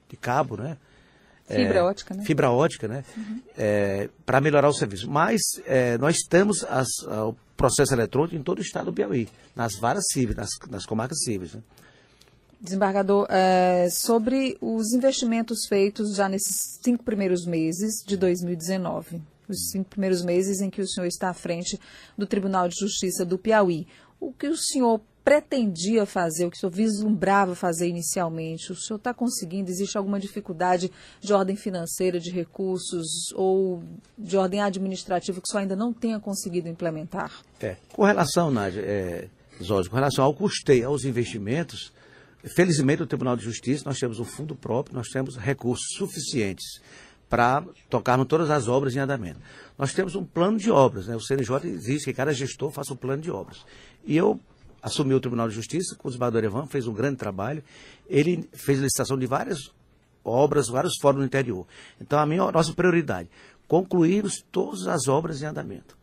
de 0.09 0.17
cabo, 0.17 0.57
né? 0.57 0.77
Fibra 1.55 1.79
é, 1.79 1.83
ótica, 1.83 2.15
né? 2.15 2.25
Fibra 2.25 2.51
ótica, 2.51 2.89
né? 2.89 3.05
Uhum. 3.17 3.41
É, 3.57 4.09
para 4.25 4.41
melhorar 4.41 4.69
o 4.69 4.73
serviço. 4.73 5.11
Mas 5.11 5.41
é, 5.67 5.99
nós 5.99 6.19
temos 6.29 6.65
as, 6.65 6.89
o 7.07 7.35
processo 7.57 7.93
eletrônico 7.93 8.37
em 8.37 8.43
todo 8.43 8.59
o 8.59 8.63
estado 8.63 8.87
do 8.87 8.93
Piauí, 8.93 9.29
nas 9.55 9.75
varas 9.75 10.05
cíveis, 10.13 10.37
nas, 10.37 10.51
nas 10.71 10.87
comarcas 10.87 11.23
cíveis. 11.23 11.55
Né? 11.55 11.63
Desembargador, 12.61 13.27
é, 13.31 13.89
sobre 13.91 14.57
os 14.61 14.93
investimentos 14.93 15.67
feitos 15.67 16.15
já 16.15 16.29
nesses 16.29 16.79
cinco 16.83 17.03
primeiros 17.03 17.47
meses 17.47 18.05
de 18.07 18.17
2019, 18.17 19.21
os 19.49 19.71
cinco 19.71 19.91
primeiros 19.91 20.23
meses 20.23 20.61
em 20.61 20.71
que 20.71 20.81
o 20.81 20.87
senhor 20.87 21.07
está 21.07 21.31
à 21.31 21.35
frente 21.35 21.81
do 22.17 22.27
Tribunal 22.27 22.69
de 22.69 22.77
Justiça 22.79 23.25
do 23.25 23.39
Piauí, 23.39 23.87
o 24.21 24.33
que 24.33 24.47
o 24.47 24.57
senhor 24.57 25.01
pretendia 25.25 26.07
fazer, 26.07 26.47
o 26.47 26.51
que 26.51 26.57
o 26.57 26.61
senhor 26.61 26.73
vislumbrava 26.73 27.55
fazer 27.55 27.89
inicialmente, 27.89 28.73
o 28.73 28.77
senhor 28.77 28.99
está 28.99 29.13
conseguindo? 29.13 29.71
Existe 29.71 29.97
alguma 29.97 30.19
dificuldade 30.19 30.91
de 31.21 31.33
ordem 31.33 31.57
financeira, 31.57 32.19
de 32.19 32.31
recursos 32.31 33.33
ou 33.35 33.83
de 34.17 34.37
ordem 34.37 34.61
administrativa 34.61 35.41
que 35.41 35.49
o 35.49 35.51
senhor 35.51 35.63
ainda 35.63 35.77
não 35.77 35.93
tenha 35.93 36.19
conseguido 36.19 36.69
implementar? 36.69 37.33
É. 37.61 37.77
Com 37.93 38.05
relação, 38.05 38.51
Nádia, 38.51 38.81
é, 38.81 39.29
com 39.59 39.95
relação 39.97 40.25
ao 40.25 40.35
custeio, 40.35 40.89
aos 40.89 41.05
investimentos, 41.05 41.93
Felizmente, 42.43 43.01
no 43.01 43.07
Tribunal 43.07 43.37
de 43.37 43.45
Justiça, 43.45 43.85
nós 43.85 43.99
temos 43.99 44.19
um 44.19 44.25
fundo 44.25 44.55
próprio, 44.55 44.97
nós 44.97 45.09
temos 45.09 45.37
recursos 45.37 45.87
suficientes 45.97 46.81
para 47.29 47.63
tocarmos 47.89 48.27
todas 48.27 48.51
as 48.51 48.67
obras 48.67 48.97
em 48.97 48.99
andamento. 48.99 49.39
Nós 49.79 49.93
temos 49.93 50.15
um 50.15 50.25
plano 50.25 50.59
de 50.59 50.71
obras, 50.71 51.07
né? 51.07 51.15
o 51.15 51.21
CNJ 51.21 51.69
existe 51.69 52.07
que 52.07 52.13
cada 52.15 52.33
gestor 52.33 52.71
faça 52.71 52.93
um 52.93 52.97
plano 52.97 53.23
de 53.23 53.31
obras. 53.31 53.65
E 54.05 54.17
eu 54.17 54.41
assumi 54.83 55.15
o 55.15 55.21
Tribunal 55.21 55.49
de 55.49 55.55
Justiça 55.55 55.97
com 55.97 56.09
o 56.09 56.11
desembargador 56.11 56.45
Evan, 56.45 56.67
fez 56.67 56.87
um 56.87 56.93
grande 56.93 57.17
trabalho. 57.17 57.63
Ele 58.09 58.49
fez 58.53 58.79
licitação 58.79 59.19
de 59.19 59.27
várias 59.27 59.73
obras, 60.25 60.69
vários 60.69 60.95
fóruns 61.01 61.21
no 61.21 61.27
interior. 61.27 61.67
Então, 62.01 62.19
a 62.19 62.27
minha 62.27 62.51
nossa 62.51 62.73
prioridade, 62.73 63.29
concluirmos 63.67 64.45
todas 64.51 64.87
as 64.87 65.09
obras 65.09 65.43
em 65.43 65.47
andamento. 65.47 65.97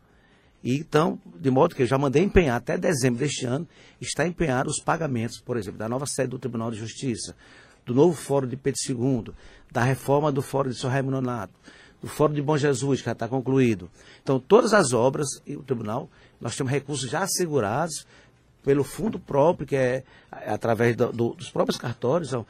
E 0.62 0.76
então, 0.76 1.20
de 1.38 1.50
modo 1.50 1.74
que 1.74 1.82
eu 1.82 1.86
já 1.86 1.96
mandei 1.96 2.22
empenhar 2.22 2.56
até 2.56 2.76
dezembro 2.76 3.20
deste 3.20 3.46
ano, 3.46 3.66
está 4.00 4.26
empenhado 4.26 4.68
os 4.68 4.80
pagamentos, 4.80 5.40
por 5.40 5.56
exemplo, 5.56 5.78
da 5.78 5.88
nova 5.88 6.06
sede 6.06 6.30
do 6.30 6.38
Tribunal 6.38 6.70
de 6.70 6.78
Justiça, 6.78 7.36
do 7.86 7.94
novo 7.94 8.14
Fórum 8.14 8.48
de 8.48 8.56
Pedro 8.56 8.80
II, 8.88 9.32
da 9.70 9.82
reforma 9.82 10.32
do 10.32 10.42
Fórum 10.42 10.70
de 10.70 10.76
São 10.76 10.90
Raimundo 10.90 11.20
Nonato, 11.20 11.54
o 12.02 12.06
Fórum 12.06 12.34
de 12.34 12.42
Bom 12.42 12.56
Jesus, 12.56 13.00
que 13.00 13.06
já 13.06 13.12
está 13.12 13.28
concluído. 13.28 13.90
Então, 14.22 14.40
todas 14.40 14.72
as 14.72 14.92
obras 14.92 15.28
e 15.46 15.56
o 15.56 15.62
tribunal, 15.62 16.08
nós 16.40 16.56
temos 16.56 16.72
recursos 16.72 17.08
já 17.08 17.22
assegurados 17.22 18.06
pelo 18.68 18.84
fundo 18.84 19.18
próprio, 19.18 19.66
que 19.66 19.74
é, 19.74 20.04
é 20.30 20.50
através 20.50 20.94
do, 20.94 21.10
do, 21.10 21.28
dos 21.30 21.48
próprios 21.48 21.78
cartórios, 21.78 22.34
ao, 22.34 22.46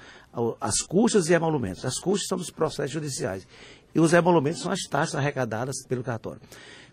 as 0.61 0.81
custas 0.81 1.29
e 1.29 1.33
emolumentos. 1.33 1.85
As 1.85 2.01
custas 2.01 2.27
são 2.27 2.37
dos 2.37 2.51
processos 2.51 2.91
judiciais 2.91 3.47
e 3.95 4.01
os 4.01 4.13
emolumentos 4.13 4.61
são 4.61 4.73
as 4.73 4.81
taxas 4.91 5.15
arrecadadas 5.15 5.77
pelo 5.87 6.03
cartório. 6.03 6.41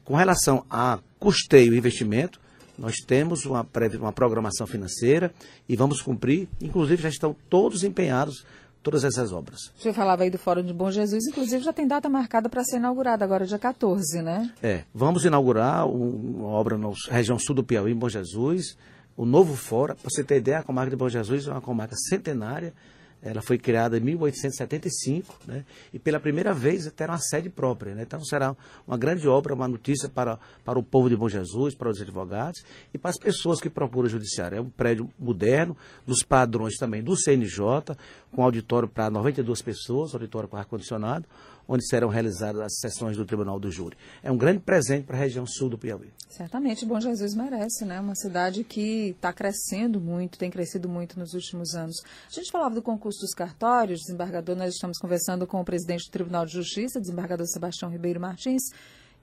Com 0.03 0.13
relação 0.13 0.63
a 0.69 0.99
custeio 1.19 1.73
e 1.73 1.77
investimento, 1.79 2.39
nós 2.77 2.97
temos 2.97 3.47
uma, 3.47 3.67
uma 3.99 4.13
programação 4.13 4.67
financeira 4.67 5.33
e 5.67 5.75
vamos 5.75 6.03
cumprir, 6.03 6.47
inclusive 6.61 7.01
já 7.01 7.09
estão 7.09 7.35
todos 7.49 7.83
empenhados 7.83 8.45
todas 8.85 9.03
essas 9.03 9.31
obras. 9.31 9.71
O 9.79 9.81
senhor 9.81 9.95
falava 9.95 10.21
aí 10.21 10.29
do 10.29 10.37
Fórum 10.37 10.61
de 10.61 10.71
Bom 10.71 10.91
Jesus, 10.91 11.25
inclusive 11.25 11.63
já 11.63 11.73
tem 11.73 11.87
data 11.87 12.07
marcada 12.07 12.47
para 12.47 12.63
ser 12.63 12.77
inaugurada 12.77 13.25
agora, 13.25 13.43
dia 13.43 13.57
14, 13.57 14.21
né? 14.21 14.53
É, 14.61 14.83
vamos 14.93 15.25
inaugurar 15.25 15.87
uma 15.89 16.49
obra 16.49 16.77
na 16.77 16.91
região 17.09 17.39
sul 17.39 17.55
do 17.55 17.63
Piauí, 17.63 17.91
em 17.91 17.95
Bom 17.95 18.07
Jesus, 18.07 18.77
o 19.15 19.25
novo 19.25 19.55
Fórum. 19.55 19.95
Para 19.95 20.09
você 20.09 20.23
ter 20.23 20.37
ideia, 20.37 20.59
a 20.59 20.63
comarca 20.63 20.89
de 20.89 20.95
Bom 20.95 21.09
Jesus 21.09 21.47
é 21.47 21.51
uma 21.51 21.61
comarca 21.61 21.95
centenária, 21.95 22.73
ela 23.21 23.41
foi 23.41 23.57
criada 23.57 23.97
em 23.97 24.01
1875, 24.01 25.35
né? 25.47 25.65
E 25.91 25.97
pela 25.97 26.19
primeira 26.19 26.53
vez 26.53 26.85
terá 26.91 27.13
uma 27.13 27.19
sede 27.19 27.49
própria, 27.49 27.95
né? 27.95 28.03
Então 28.03 28.23
será 28.23 28.55
uma 28.87 28.97
grande 28.97 29.27
obra, 29.27 29.55
uma 29.55 29.67
notícia 29.67 30.07
para, 30.07 30.37
para 30.63 30.77
o 30.77 30.83
povo 30.83 31.09
de 31.09 31.17
Bom 31.17 31.27
Jesus, 31.27 31.73
para 31.73 31.89
os 31.89 31.99
advogados 31.99 32.63
e 32.93 32.99
para 32.99 33.09
as 33.09 33.17
pessoas 33.17 33.59
que 33.59 33.67
procuram 33.67 34.05
o 34.05 34.09
judiciário. 34.09 34.57
É 34.59 34.61
um 34.61 34.69
prédio 34.69 35.09
moderno, 35.17 35.75
dos 36.05 36.19
padrões 36.21 36.75
também 36.75 37.01
do 37.01 37.17
CNJ, 37.17 37.97
com 38.31 38.43
auditório 38.43 38.87
para 38.87 39.09
92 39.09 39.59
pessoas, 39.59 40.13
auditório 40.13 40.47
com 40.47 40.57
ar-condicionado, 40.57 41.25
onde 41.67 41.85
serão 41.87 42.09
realizadas 42.09 42.61
as 42.61 42.79
sessões 42.79 43.17
do 43.17 43.25
Tribunal 43.25 43.59
do 43.59 43.71
Júri. 43.71 43.97
É 44.23 44.31
um 44.31 44.37
grande 44.37 44.59
presente 44.59 45.05
para 45.05 45.15
a 45.15 45.19
região 45.19 45.45
sul 45.45 45.69
do 45.69 45.77
Piauí. 45.77 46.11
Certamente, 46.29 46.85
Bom 46.85 46.99
Jesus 46.99 47.33
merece, 47.33 47.85
né? 47.85 47.99
Uma 47.99 48.15
cidade 48.15 48.63
que 48.63 49.09
está 49.09 49.31
crescendo 49.31 50.01
muito, 50.01 50.37
tem 50.37 50.49
crescido 50.49 50.89
muito 50.89 51.17
nos 51.17 51.33
últimos 51.33 51.75
anos. 51.75 52.01
A 52.29 52.33
gente 52.33 52.51
falava 52.51 52.75
do 52.75 52.81
concurso 52.81 53.21
dos 53.21 53.33
cartórios, 53.33 54.01
desembargador, 54.01 54.55
nós 54.55 54.73
estamos 54.73 54.97
conversando 54.97 55.47
com 55.47 55.61
o 55.61 55.65
presidente 55.65 56.05
do 56.05 56.11
Tribunal 56.11 56.45
de 56.45 56.53
Justiça, 56.53 56.99
desembargador 56.99 57.45
Sebastião 57.47 57.89
Ribeiro 57.89 58.19
Martins, 58.19 58.63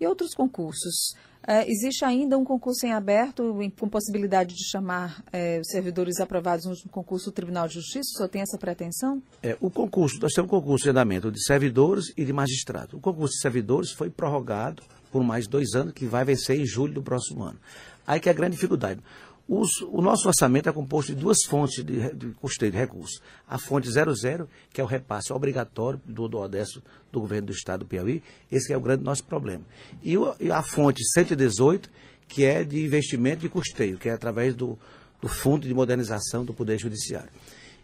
e 0.01 0.07
outros 0.07 0.35
concursos. 0.35 1.15
É, 1.47 1.69
existe 1.69 2.05
ainda 2.05 2.39
um 2.39 2.45
concurso 2.45 2.87
em 2.87 2.93
aberto, 2.93 3.61
em, 3.61 3.69
com 3.69 3.89
possibilidade 3.89 4.55
de 4.55 4.65
chamar 4.71 5.25
é, 5.33 5.61
servidores 5.65 6.21
aprovados 6.21 6.65
no 6.67 6.91
concurso 6.91 7.31
do 7.31 7.33
Tribunal 7.33 7.67
de 7.67 7.75
Justiça? 7.75 8.17
Senhor 8.17 8.29
tem 8.29 8.43
essa 8.43 8.57
pretensão? 8.57 9.21
É, 9.43 9.57
o 9.61 9.69
concurso, 9.69 10.21
nós 10.21 10.33
temos 10.33 10.49
um 10.49 10.55
concurso 10.55 10.85
de 10.85 10.91
andamento 10.91 11.33
de 11.33 11.43
servidores 11.43 12.13
e 12.17 12.25
de 12.25 12.33
magistrados. 12.33 12.95
O 12.95 13.01
concurso 13.01 13.35
de 13.35 13.41
servidores 13.41 13.91
foi 13.91 14.09
prorrogado 14.09 14.83
por 15.11 15.23
mais 15.23 15.47
dois 15.47 15.75
anos, 15.75 15.93
que 15.93 16.07
vai 16.07 16.25
vencer 16.25 16.59
em 16.59 16.65
julho 16.65 16.95
do 16.95 17.03
próximo 17.03 17.43
ano. 17.43 17.59
Aí 18.07 18.19
que 18.19 18.29
é 18.29 18.33
a 18.33 18.35
grande 18.35 18.55
dificuldade. 18.55 19.01
Os, 19.49 19.81
o 19.91 20.01
nosso 20.01 20.29
orçamento 20.29 20.69
é 20.69 20.73
composto 20.73 21.15
de 21.15 21.21
duas 21.21 21.39
fontes 21.49 21.85
de, 21.85 22.15
de 22.15 22.29
custeio 22.35 22.71
de 22.71 22.79
recursos. 22.79 23.21
A 23.47 23.59
fonte 23.59 23.91
00, 23.91 24.49
que 24.73 24.81
é 24.81 24.85
o 24.85 24.87
repasse 24.87 25.33
obrigatório 25.33 26.01
do, 26.07 26.25
Odesto 26.39 26.83
do 27.11 27.21
governo 27.21 27.49
do 27.49 27.53
estado 27.53 27.81
do 27.81 27.87
Piauí, 27.87 28.23
esse 28.51 28.73
é 28.73 28.77
o 28.77 28.81
grande 28.81 29.03
nosso 29.03 29.25
problema. 29.25 29.65
E, 30.03 30.17
o, 30.17 30.35
e 30.41 30.51
a 30.51 30.63
fonte 30.63 31.03
118, 31.13 31.91
que 32.29 32.45
é 32.45 32.65
de 32.65 32.85
investimento 32.85 33.41
de 33.41 33.49
custeio, 33.49 33.99
que 33.99 34.09
é 34.09 34.13
através 34.13 34.55
do, 34.55 34.79
do 35.21 35.29
Fundo 35.29 35.67
de 35.67 35.75
Modernização 35.75 36.45
do 36.45 36.55
Poder 36.55 36.79
Judiciário. 36.79 37.31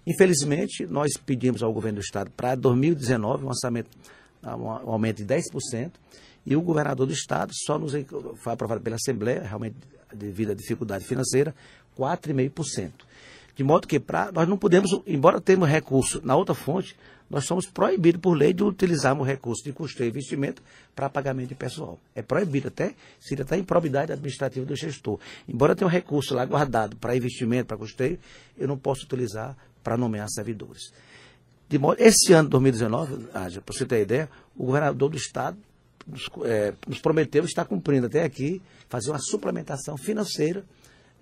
Infelizmente, 0.06 0.86
nós 0.86 1.12
pedimos 1.18 1.62
ao 1.62 1.72
governo 1.72 1.98
do 1.98 2.02
estado 2.02 2.30
para 2.30 2.54
2019 2.54 3.44
um 3.44 3.48
orçamento, 3.48 3.90
um 4.42 4.90
aumento 4.90 5.22
de 5.22 5.26
10%, 5.26 5.90
e 6.48 6.56
o 6.56 6.62
governador 6.62 7.06
do 7.06 7.12
estado 7.12 7.52
só 7.54 7.78
nos 7.78 7.92
foi 8.36 8.52
aprovado 8.54 8.80
pela 8.80 8.96
Assembleia, 8.96 9.42
realmente 9.42 9.76
devido 10.14 10.52
à 10.52 10.54
dificuldade 10.54 11.04
financeira, 11.04 11.54
4,5%. 11.96 12.90
De 13.54 13.62
modo 13.62 13.86
que 13.86 14.00
pra, 14.00 14.32
nós 14.32 14.48
não 14.48 14.56
podemos, 14.56 14.98
embora 15.06 15.42
tenhamos 15.42 15.68
recurso 15.68 16.22
na 16.24 16.34
outra 16.34 16.54
fonte, 16.54 16.96
nós 17.28 17.44
somos 17.44 17.66
proibidos 17.66 18.22
por 18.22 18.32
lei 18.32 18.54
de 18.54 18.62
utilizarmos 18.62 19.26
recurso 19.26 19.62
de 19.62 19.74
custeio 19.74 20.08
e 20.08 20.10
investimento 20.10 20.62
para 20.96 21.10
pagamento 21.10 21.50
de 21.50 21.54
pessoal. 21.54 21.98
É 22.14 22.22
proibido 22.22 22.68
até, 22.68 22.94
seria 23.20 23.44
até 23.44 23.58
improbidade 23.58 24.10
administrativa 24.10 24.64
do 24.64 24.74
gestor. 24.74 25.18
Embora 25.46 25.76
tenha 25.76 25.86
um 25.86 25.90
recurso 25.90 26.34
lá 26.34 26.46
guardado 26.46 26.96
para 26.96 27.14
investimento, 27.14 27.66
para 27.66 27.76
custeio, 27.76 28.18
eu 28.56 28.66
não 28.66 28.78
posso 28.78 29.04
utilizar 29.04 29.54
para 29.84 29.98
nomear 29.98 30.28
servidores. 30.30 30.94
De 31.68 31.78
modo, 31.78 32.00
esse 32.00 32.32
ano, 32.32 32.48
2019, 32.48 33.24
para 33.26 33.50
você 33.66 33.84
ter 33.84 34.00
ideia, 34.00 34.30
o 34.56 34.64
governador 34.64 35.10
do 35.10 35.18
estado 35.18 35.58
nos, 36.08 36.28
é, 36.44 36.72
nos 36.86 36.98
prometeu, 36.98 37.44
está 37.44 37.64
cumprindo 37.64 38.06
até 38.06 38.24
aqui, 38.24 38.62
fazer 38.88 39.10
uma 39.10 39.18
suplementação 39.18 39.96
financeira 39.96 40.64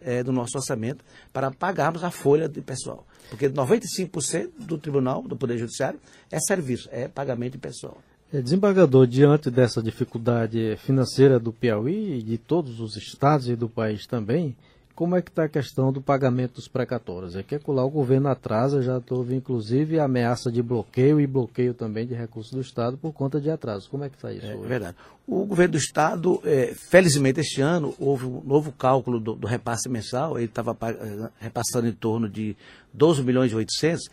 é, 0.01 0.23
do 0.23 0.33
nosso 0.33 0.57
orçamento 0.57 1.05
para 1.33 1.51
pagarmos 1.51 2.05
a 2.05 2.11
folha 2.11 2.49
de 2.49 2.61
pessoal. 2.61 3.07
Porque 3.29 3.49
95% 3.49 4.51
do 4.59 4.79
Tribunal, 4.79 5.23
do 5.23 5.37
Poder 5.37 5.59
Judiciário, 5.59 5.99
é 6.31 6.39
serviço, 6.39 6.89
é 6.93 7.09
pagamento 7.09 7.53
de 7.53 7.59
pessoal. 7.59 7.99
É, 8.33 8.41
desembargador, 8.41 9.07
diante 9.07 9.51
dessa 9.51 9.83
dificuldade 9.83 10.77
financeira 10.79 11.39
do 11.39 11.53
Piauí 11.53 12.19
e 12.19 12.23
de 12.23 12.39
todos 12.39 12.81
os 12.81 12.97
estados 12.97 13.49
e 13.49 13.57
do 13.57 13.69
país 13.69 14.07
também, 14.07 14.57
como 14.97 15.15
é 15.15 15.21
que 15.21 15.29
está 15.29 15.45
a 15.45 15.49
questão 15.49 15.93
do 15.93 16.01
pagamento 16.01 16.55
dos 16.55 16.69
precatórios? 16.69 17.37
É 17.37 17.43
que 17.43 17.61
lá 17.69 17.85
o 17.85 17.91
governo 17.91 18.29
atrasa, 18.29 18.81
já 18.81 19.01
houve 19.11 19.35
inclusive 19.35 20.01
ameaça 20.01 20.51
de 20.51 20.63
bloqueio 20.63 21.21
e 21.21 21.27
bloqueio 21.27 21.75
também 21.75 22.07
de 22.07 22.15
recursos 22.15 22.51
do 22.51 22.63
Estado 22.63 22.97
por 22.97 23.13
conta 23.13 23.39
de 23.39 23.51
atraso. 23.51 23.91
Como 23.91 24.05
é 24.05 24.09
que 24.09 24.17
está 24.17 24.33
isso? 24.33 24.47
É 24.47 24.57
hoje? 24.57 24.67
verdade. 24.67 24.97
O 25.27 25.45
governo 25.45 25.73
do 25.73 25.79
Estado, 25.79 26.41
é, 26.45 26.75
felizmente 26.75 27.41
este 27.41 27.61
ano, 27.61 27.95
houve 27.99 28.25
um 28.25 28.43
novo 28.43 28.73
cálculo 28.73 29.21
do, 29.21 29.35
do 29.35 29.47
repasse 29.47 29.87
mensal, 29.87 30.39
ele 30.39 30.47
estava 30.47 30.75
é, 30.81 31.29
repassando 31.41 31.87
em 31.87 31.93
torno 31.93 32.27
de 32.27 32.57
12 32.95 33.23
milhões 33.23 33.53
e 33.53 33.55
800, 33.55 34.09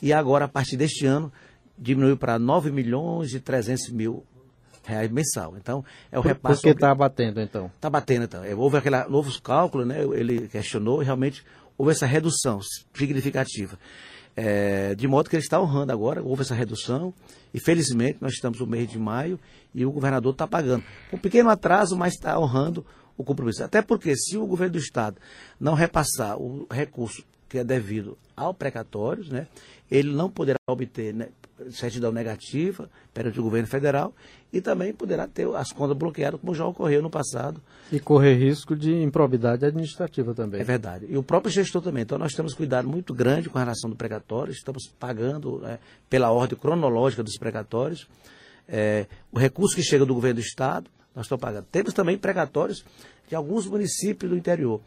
e 0.00 0.12
agora, 0.12 0.44
a 0.44 0.48
partir 0.48 0.76
deste 0.76 1.04
ano, 1.04 1.32
diminuiu 1.76 2.16
para 2.16 2.38
9 2.38 2.70
milhões 2.70 3.34
e 3.34 3.40
300 3.40 3.90
mil 3.90 4.24
reais 4.88 5.10
mensal. 5.10 5.54
Então, 5.56 5.84
é 6.10 6.18
o 6.18 6.22
Por, 6.22 6.28
repasse. 6.28 6.62
Porque 6.62 6.70
está 6.70 6.94
batendo, 6.94 7.40
então? 7.40 7.66
Está 7.66 7.90
batendo, 7.90 8.24
então. 8.24 8.44
É, 8.44 8.54
houve 8.54 8.78
aquele 8.78 9.04
novos 9.04 9.38
cálculos, 9.38 9.86
né? 9.86 10.02
Ele 10.02 10.48
questionou 10.48 11.02
e 11.02 11.04
realmente 11.04 11.44
houve 11.76 11.92
essa 11.92 12.06
redução 12.06 12.60
significativa. 12.94 13.78
É, 14.34 14.94
de 14.94 15.06
modo 15.08 15.28
que 15.28 15.36
ele 15.36 15.42
está 15.42 15.60
honrando 15.60 15.92
agora, 15.92 16.22
houve 16.22 16.42
essa 16.42 16.54
redução, 16.54 17.12
e 17.52 17.58
felizmente 17.58 18.18
nós 18.20 18.32
estamos 18.34 18.60
no 18.60 18.66
mês 18.66 18.88
de 18.88 18.98
maio 18.98 19.38
e 19.74 19.84
o 19.84 19.90
governador 19.90 20.32
está 20.32 20.46
pagando. 20.46 20.84
Um 21.12 21.18
pequeno 21.18 21.50
atraso, 21.50 21.96
mas 21.96 22.14
está 22.14 22.38
honrando 22.38 22.86
o 23.16 23.24
compromisso. 23.24 23.64
Até 23.64 23.82
porque 23.82 24.16
se 24.16 24.36
o 24.36 24.46
governo 24.46 24.74
do 24.74 24.78
Estado 24.78 25.16
não 25.58 25.74
repassar 25.74 26.40
o 26.40 26.66
recurso 26.70 27.24
que 27.48 27.58
é 27.58 27.64
devido 27.64 28.16
ao 28.36 28.54
precatório, 28.54 29.24
né, 29.24 29.48
ele 29.90 30.12
não 30.12 30.30
poderá 30.30 30.58
obter 30.68 31.14
né, 31.14 31.28
certidão 31.70 32.12
negativa 32.12 32.88
perante 33.12 33.38
o 33.40 33.42
governo 33.42 33.66
federal 33.66 34.14
e 34.52 34.60
também 34.60 34.92
poderá 34.92 35.26
ter 35.26 35.46
as 35.54 35.72
contas 35.72 35.96
bloqueadas, 35.96 36.40
como 36.40 36.54
já 36.54 36.64
ocorreu 36.64 37.02
no 37.02 37.10
passado. 37.10 37.60
E 37.92 38.00
correr 38.00 38.34
risco 38.34 38.74
de 38.76 38.94
improbidade 39.02 39.64
administrativa 39.64 40.34
também. 40.34 40.60
É 40.60 40.64
verdade. 40.64 41.06
E 41.08 41.16
o 41.16 41.22
próprio 41.22 41.52
gestor 41.52 41.82
também. 41.82 42.02
Então 42.02 42.18
nós 42.18 42.32
temos 42.32 42.54
cuidado 42.54 42.88
muito 42.88 43.12
grande 43.12 43.48
com 43.48 43.58
a 43.58 43.62
relação 43.62 43.90
do 43.90 43.96
precatório, 43.96 44.52
estamos 44.52 44.88
pagando 44.98 45.58
né, 45.60 45.78
pela 46.08 46.30
ordem 46.30 46.58
cronológica 46.58 47.22
dos 47.22 47.36
precatórios. 47.36 48.08
É, 48.68 49.06
o 49.32 49.38
recurso 49.38 49.74
que 49.74 49.82
chega 49.82 50.04
do 50.04 50.14
governo 50.14 50.40
do 50.40 50.44
Estado, 50.44 50.90
nós 51.14 51.26
estamos 51.26 51.42
pagando. 51.42 51.66
Temos 51.70 51.94
também 51.94 52.16
precatórios 52.16 52.84
de 53.28 53.34
alguns 53.34 53.66
municípios 53.66 54.30
do 54.30 54.36
interior. 54.36 54.80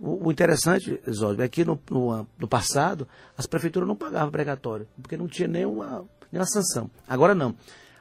O, 0.00 0.28
o 0.28 0.32
interessante, 0.32 1.00
Zóio, 1.10 1.42
é 1.42 1.48
que 1.48 1.64
no, 1.64 1.78
no, 1.90 2.26
no, 2.38 2.48
passado 2.48 3.06
as 3.36 3.46
prefeituras 3.46 3.86
não 3.86 3.94
pagavam 3.94 4.30
precatório, 4.30 4.88
porque 5.02 5.16
não 5.16 5.28
tinha 5.28 5.46
nenhuma, 5.46 6.04
nenhuma 6.32 6.46
sanção. 6.46 6.90
Agora 7.06 7.34
não 7.34 7.54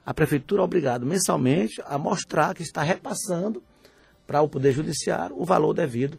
a 0.09 0.13
prefeitura 0.13 0.63
é 0.63 0.65
obrigada 0.65 1.05
mensalmente 1.05 1.79
a 1.85 1.95
mostrar 1.95 2.55
que 2.55 2.63
está 2.63 2.81
repassando 2.81 3.61
para 4.25 4.41
o 4.41 4.49
Poder 4.49 4.71
Judiciário 4.71 5.39
o 5.39 5.45
valor 5.45 5.71
devido 5.71 6.17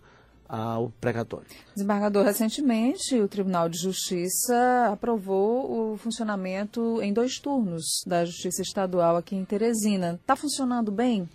ao 0.49 0.91
precatório. 1.01 1.49
Desembargador, 1.75 2.25
recentemente 2.25 3.21
o 3.21 3.27
Tribunal 3.27 3.69
de 3.69 3.79
Justiça 3.79 4.91
aprovou 4.93 5.93
o 5.93 5.97
funcionamento 5.97 7.03
em 7.03 7.13
dois 7.13 7.41
turnos 7.41 7.83
da 8.07 8.25
Justiça 8.25 8.63
Estadual 8.63 9.17
aqui 9.17 9.35
em 9.35 9.45
Teresina. 9.45 10.21
Está 10.21 10.37
funcionando 10.37 10.93
bem? 10.93 11.29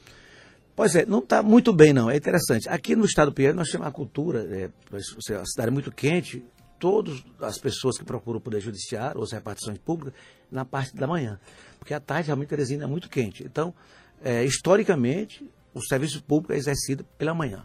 Pois 0.75 0.96
é, 0.96 1.05
não 1.05 1.20
está 1.20 1.41
muito 1.41 1.72
bem 1.72 1.94
não, 1.94 2.10
é 2.10 2.17
interessante. 2.17 2.67
Aqui 2.67 2.96
no 2.96 3.05
estado 3.05 3.32
do 3.32 3.34
Piauí 3.34 3.53
nós 3.53 3.70
temos 3.70 3.86
uma 3.86 3.94
cultura, 3.94 4.44
é, 4.44 4.70
a 4.91 5.46
cidade 5.46 5.70
é 5.70 5.72
muito 5.72 5.91
quente, 5.91 6.44
todas 6.79 7.24
as 7.39 7.58
pessoas 7.58 7.98
que 7.98 8.03
procuram 8.03 8.39
o 8.39 8.41
Poder 8.41 8.60
Judiciário, 8.60 9.17
ou 9.17 9.24
as 9.24 9.32
repartições 9.32 9.77
públicas, 9.77 10.13
na 10.51 10.65
parte 10.65 10.96
da 10.96 11.08
manhã 11.08 11.39
porque 11.86 11.94
a 11.94 12.00
tarde 12.00 12.25
realmente 12.25 12.50
Teresina 12.50 12.86
é 12.86 12.88
muito 12.88 13.08
quente. 13.08 13.44
Então, 13.44 13.72
é, 14.24 14.44
historicamente, 14.44 15.48
o 15.72 15.79
serviço 15.86 16.24
público 16.24 16.51
é 16.51 16.58
exercido 16.58 17.03
pela 17.15 17.32
manhã. 17.32 17.63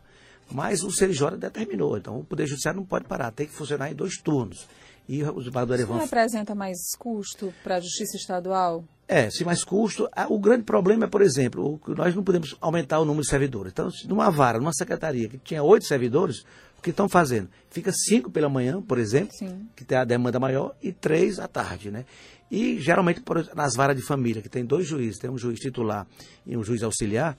Mas 0.53 0.83
o 0.83 0.91
CNJ 0.91 1.39
determinou, 1.39 1.97
então 1.97 2.19
o 2.19 2.25
Poder 2.25 2.47
Judiciário 2.47 2.81
não 2.81 2.87
pode 2.87 3.07
parar, 3.07 3.31
tem 3.31 3.47
que 3.47 3.55
funcionar 3.55 3.91
em 3.91 3.95
dois 3.95 4.17
turnos. 4.19 4.69
E 5.09 5.23
o 5.25 5.39
desembargador 5.39 5.77
Isso 5.77 5.85
Erivan 5.85 5.95
não 5.95 6.05
representa 6.05 6.55
mais 6.55 6.77
custo 6.99 7.55
para 7.63 7.77
a 7.77 7.81
Justiça 7.81 8.19
Estadual? 8.19 8.85
É, 9.13 9.29
se 9.29 9.45
mais 9.45 9.65
custo. 9.65 10.09
ah, 10.15 10.29
O 10.29 10.39
grande 10.39 10.63
problema 10.63 11.05
é, 11.05 11.09
por 11.09 11.21
exemplo, 11.21 11.81
nós 11.89 12.15
não 12.15 12.23
podemos 12.23 12.57
aumentar 12.61 13.01
o 13.01 13.05
número 13.05 13.25
de 13.25 13.29
servidores. 13.29 13.73
Então, 13.73 13.89
numa 14.07 14.31
vara, 14.31 14.59
numa 14.59 14.73
secretaria 14.73 15.29
que 15.29 15.37
tinha 15.37 15.61
oito 15.65 15.85
servidores, 15.85 16.45
o 16.79 16.81
que 16.81 16.91
estão 16.91 17.09
fazendo? 17.09 17.49
Fica 17.71 17.91
cinco 17.93 18.31
pela 18.31 18.49
manhã, 18.49 18.81
por 18.81 18.99
exemplo, 18.99 19.35
Sim. 19.35 19.67
que 19.75 19.85
tem 19.85 19.99
a 19.99 20.05
demanda 20.05 20.39
maior, 20.39 20.77
e 20.81 20.93
três 20.93 21.41
à 21.41 21.49
tarde, 21.49 21.91
né? 21.91 22.05
E 22.49 22.79
geralmente 22.79 23.21
por 23.21 23.39
exemplo, 23.39 23.57
nas 23.57 23.75
varas 23.75 23.97
de 23.97 24.03
família, 24.03 24.41
que 24.41 24.49
tem 24.49 24.65
dois 24.65 24.87
juízes, 24.87 25.19
tem 25.19 25.29
um 25.29 25.37
juiz 25.37 25.59
titular 25.59 26.07
e 26.47 26.57
um 26.57 26.63
juiz 26.63 26.85
auxiliar, 26.85 27.37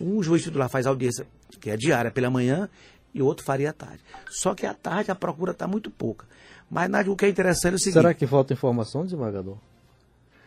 um 0.00 0.22
juiz 0.22 0.44
titular 0.44 0.68
faz 0.68 0.86
audiência, 0.86 1.26
que 1.60 1.68
é 1.68 1.76
diária 1.76 2.12
pela 2.12 2.30
manhã, 2.30 2.68
e 3.12 3.20
o 3.20 3.26
outro 3.26 3.44
faria 3.44 3.70
à 3.70 3.72
tarde. 3.72 4.00
Só 4.30 4.54
que 4.54 4.64
à 4.64 4.72
tarde 4.72 5.10
a 5.10 5.16
procura 5.16 5.50
está 5.50 5.66
muito 5.66 5.90
pouca. 5.90 6.26
Mas 6.70 6.88
o 7.08 7.16
que 7.16 7.24
é 7.24 7.28
interessante 7.28 7.72
é 7.72 7.76
o 7.76 7.78
seguinte. 7.78 7.94
Será 7.94 8.14
que 8.14 8.26
falta 8.26 8.52
informação, 8.52 9.04
desembargador? 9.04 9.58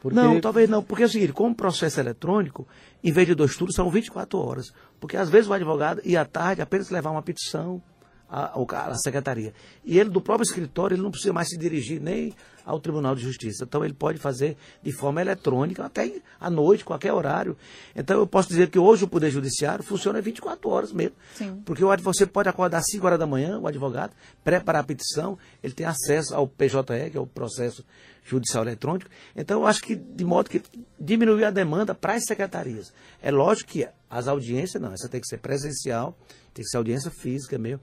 Porque- 0.01 0.15
Não, 0.15 0.41
talvez 0.41 0.67
não, 0.67 0.81
porque 0.84 1.03
é 1.03 1.05
o 1.05 1.10
seguinte, 1.10 1.31
como 1.31 1.55
processo 1.55 2.00
eletrônico, 2.00 2.67
em 3.03 3.12
vez 3.12 3.27
de 3.27 3.36
dois 3.36 3.55
turnos, 3.55 3.75
são 3.75 3.89
24 3.89 4.38
horas. 4.39 4.74
Porque 5.00 5.15
às 5.15 5.29
vezes 5.29 5.48
o 5.50 5.53
advogado 5.53 6.01
ia 6.03 6.22
à 6.22 6.25
tarde 6.25 6.62
apenas 6.62 6.89
levar 6.89 7.12
uma 7.12 7.22
petição 7.22 7.81
à, 8.27 8.51
à 8.55 8.96
secretaria. 8.96 9.53
E 9.86 10.00
ele, 10.00 10.10
do 10.10 10.20
próprio 10.20 10.43
escritório, 10.43 10.96
ele 10.96 11.03
não 11.03 11.12
precisa 11.12 11.31
mais 11.31 11.50
se 11.50 11.58
dirigir 11.58 12.01
nem 12.01 12.34
ao 12.65 12.80
Tribunal 12.80 13.15
de 13.15 13.22
Justiça. 13.22 13.63
Então 13.63 13.84
ele 13.84 13.94
pode 13.94 14.18
fazer 14.18 14.58
de 14.82 14.91
forma 14.91 15.22
eletrônica, 15.22 15.84
até 15.84 16.22
à 16.39 16.50
noite, 16.50 16.86
qualquer 16.86 17.13
horário. 17.13 17.58
Então 17.96 18.20
eu 18.20 18.27
posso 18.27 18.50
dizer 18.50 18.70
que 18.70 18.80
hoje 18.80 19.03
o 19.03 19.08
Poder 19.08 19.30
Judiciário 19.30 19.84
funciona 19.84 20.22
24 20.22 20.70
horas 20.70 20.91
mesmo. 20.91 21.15
Sim. 21.36 21.62
Porque 21.65 21.84
você 22.01 22.25
pode 22.25 22.50
acordar 22.50 22.80
às 22.80 22.86
5 22.89 23.06
horas 23.06 23.20
da 23.20 23.27
manhã, 23.27 23.60
o 23.60 23.68
advogado, 23.68 24.13
preparar 24.44 24.82
a 24.82 24.86
petição, 24.86 25.38
ele 25.63 25.74
tem 25.74 25.86
acesso 25.86 26.36
ao 26.36 26.48
PJE, 26.48 27.10
que 27.12 27.18
é 27.18 27.20
o 27.20 27.27
processo 27.27 27.86
judicial 28.24 28.63
eletrônico. 28.63 29.10
Então, 29.36 29.62
eu 29.62 29.68
acho 29.68 29.82
que, 29.82 29.96
de 29.96 30.24
modo 30.24 30.50
que 30.50 30.62
diminuiu 31.00 31.46
a 31.46 31.51
demanda 31.51 31.96
para 31.96 32.13
as 32.13 32.24
secretarias. 32.25 32.94
É 33.22 33.32
lógico 33.32 33.72
que 33.72 33.88
as 34.10 34.27
audiências, 34.27 34.82
não, 34.82 34.94
essa 34.94 35.10
tem 35.10 35.20
que 35.20 35.27
ser 35.27 35.38
presencial, 35.38 36.18
tem 36.53 36.63
que 36.63 36.70
ser 36.70 36.77
audiência 36.77 37.12
física 37.12 37.58
mesmo, 37.58 37.82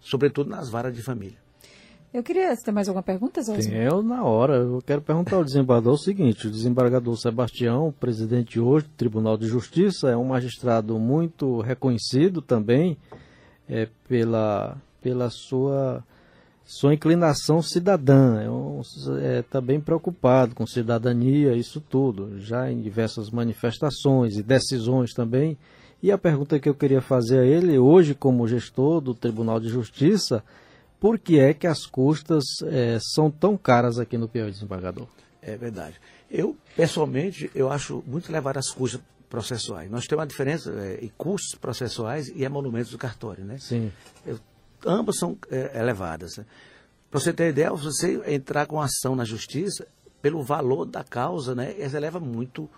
sobretudo 0.00 0.50
nas 0.50 0.68
varas 0.68 0.94
de 0.94 1.02
família. 1.02 1.38
Eu 2.12 2.22
queria. 2.22 2.54
Você 2.54 2.64
tem 2.64 2.72
mais 2.72 2.88
alguma 2.88 3.02
pergunta, 3.02 3.42
Zé? 3.42 3.58
Eu 3.86 4.02
na 4.02 4.24
hora. 4.24 4.56
Eu 4.56 4.82
quero 4.84 5.02
perguntar 5.02 5.36
ao 5.36 5.44
desembargador 5.44 5.94
o 5.94 5.98
seguinte: 5.98 6.46
o 6.46 6.50
desembargador 6.50 7.16
Sebastião, 7.16 7.92
presidente 8.00 8.58
hoje 8.58 8.86
do 8.86 8.92
Tribunal 8.96 9.36
de 9.36 9.46
Justiça, 9.46 10.08
é 10.08 10.16
um 10.16 10.24
magistrado 10.24 10.98
muito 10.98 11.60
reconhecido 11.60 12.40
também 12.40 12.96
é, 13.68 13.88
pela, 14.08 14.78
pela 15.02 15.28
sua, 15.28 16.02
sua 16.64 16.94
inclinação 16.94 17.60
cidadã. 17.60 18.40
É 18.40 18.50
um, 18.50 18.80
é, 19.20 19.42
tá 19.42 19.60
bem 19.60 19.78
preocupado 19.78 20.54
com 20.54 20.66
cidadania, 20.66 21.54
isso 21.54 21.78
tudo, 21.78 22.40
já 22.40 22.72
em 22.72 22.80
diversas 22.80 23.30
manifestações 23.30 24.38
e 24.38 24.42
decisões 24.42 25.12
também. 25.12 25.58
E 26.02 26.10
a 26.10 26.16
pergunta 26.16 26.58
que 26.58 26.68
eu 26.68 26.74
queria 26.74 27.02
fazer 27.02 27.40
a 27.40 27.44
ele, 27.44 27.78
hoje, 27.78 28.14
como 28.14 28.46
gestor 28.46 29.00
do 29.00 29.12
Tribunal 29.14 29.60
de 29.60 29.68
Justiça, 29.68 30.42
por 31.00 31.18
que 31.18 31.38
é 31.38 31.54
que 31.54 31.66
as 31.66 31.86
custas 31.86 32.44
eh, 32.64 32.98
são 33.00 33.30
tão 33.30 33.56
caras 33.56 33.98
aqui 33.98 34.16
no 34.18 34.28
Piauí, 34.28 34.50
desembargador? 34.50 35.06
É 35.40 35.56
verdade. 35.56 36.00
Eu, 36.30 36.56
pessoalmente, 36.76 37.50
eu 37.54 37.70
acho 37.70 38.02
muito 38.06 38.30
elevado 38.30 38.58
as 38.58 38.70
custas 38.70 39.00
processuais. 39.28 39.90
Nós 39.90 40.06
temos 40.06 40.22
uma 40.22 40.26
diferença 40.26 40.70
é, 40.70 40.98
em 41.04 41.12
custos 41.16 41.54
processuais 41.58 42.28
e 42.28 42.44
emolumentos 42.44 42.90
do 42.90 42.98
cartório, 42.98 43.44
né? 43.44 43.56
Sim. 43.58 43.92
Eu- 44.26 44.38
ambas 44.86 45.18
são 45.18 45.36
é, 45.50 45.78
elevadas. 45.78 46.36
né? 46.38 46.44
Para 47.10 47.20
você 47.20 47.32
ter 47.32 47.50
ideia, 47.50 47.70
você 47.70 48.20
entrar 48.26 48.66
com 48.66 48.80
ação 48.80 49.14
na 49.14 49.24
justiça, 49.24 49.86
pelo 50.20 50.42
valor 50.42 50.84
da 50.84 51.04
causa, 51.04 51.54
né, 51.54 51.74
ela 51.78 51.96
eleva 51.96 52.18
muito 52.18 52.68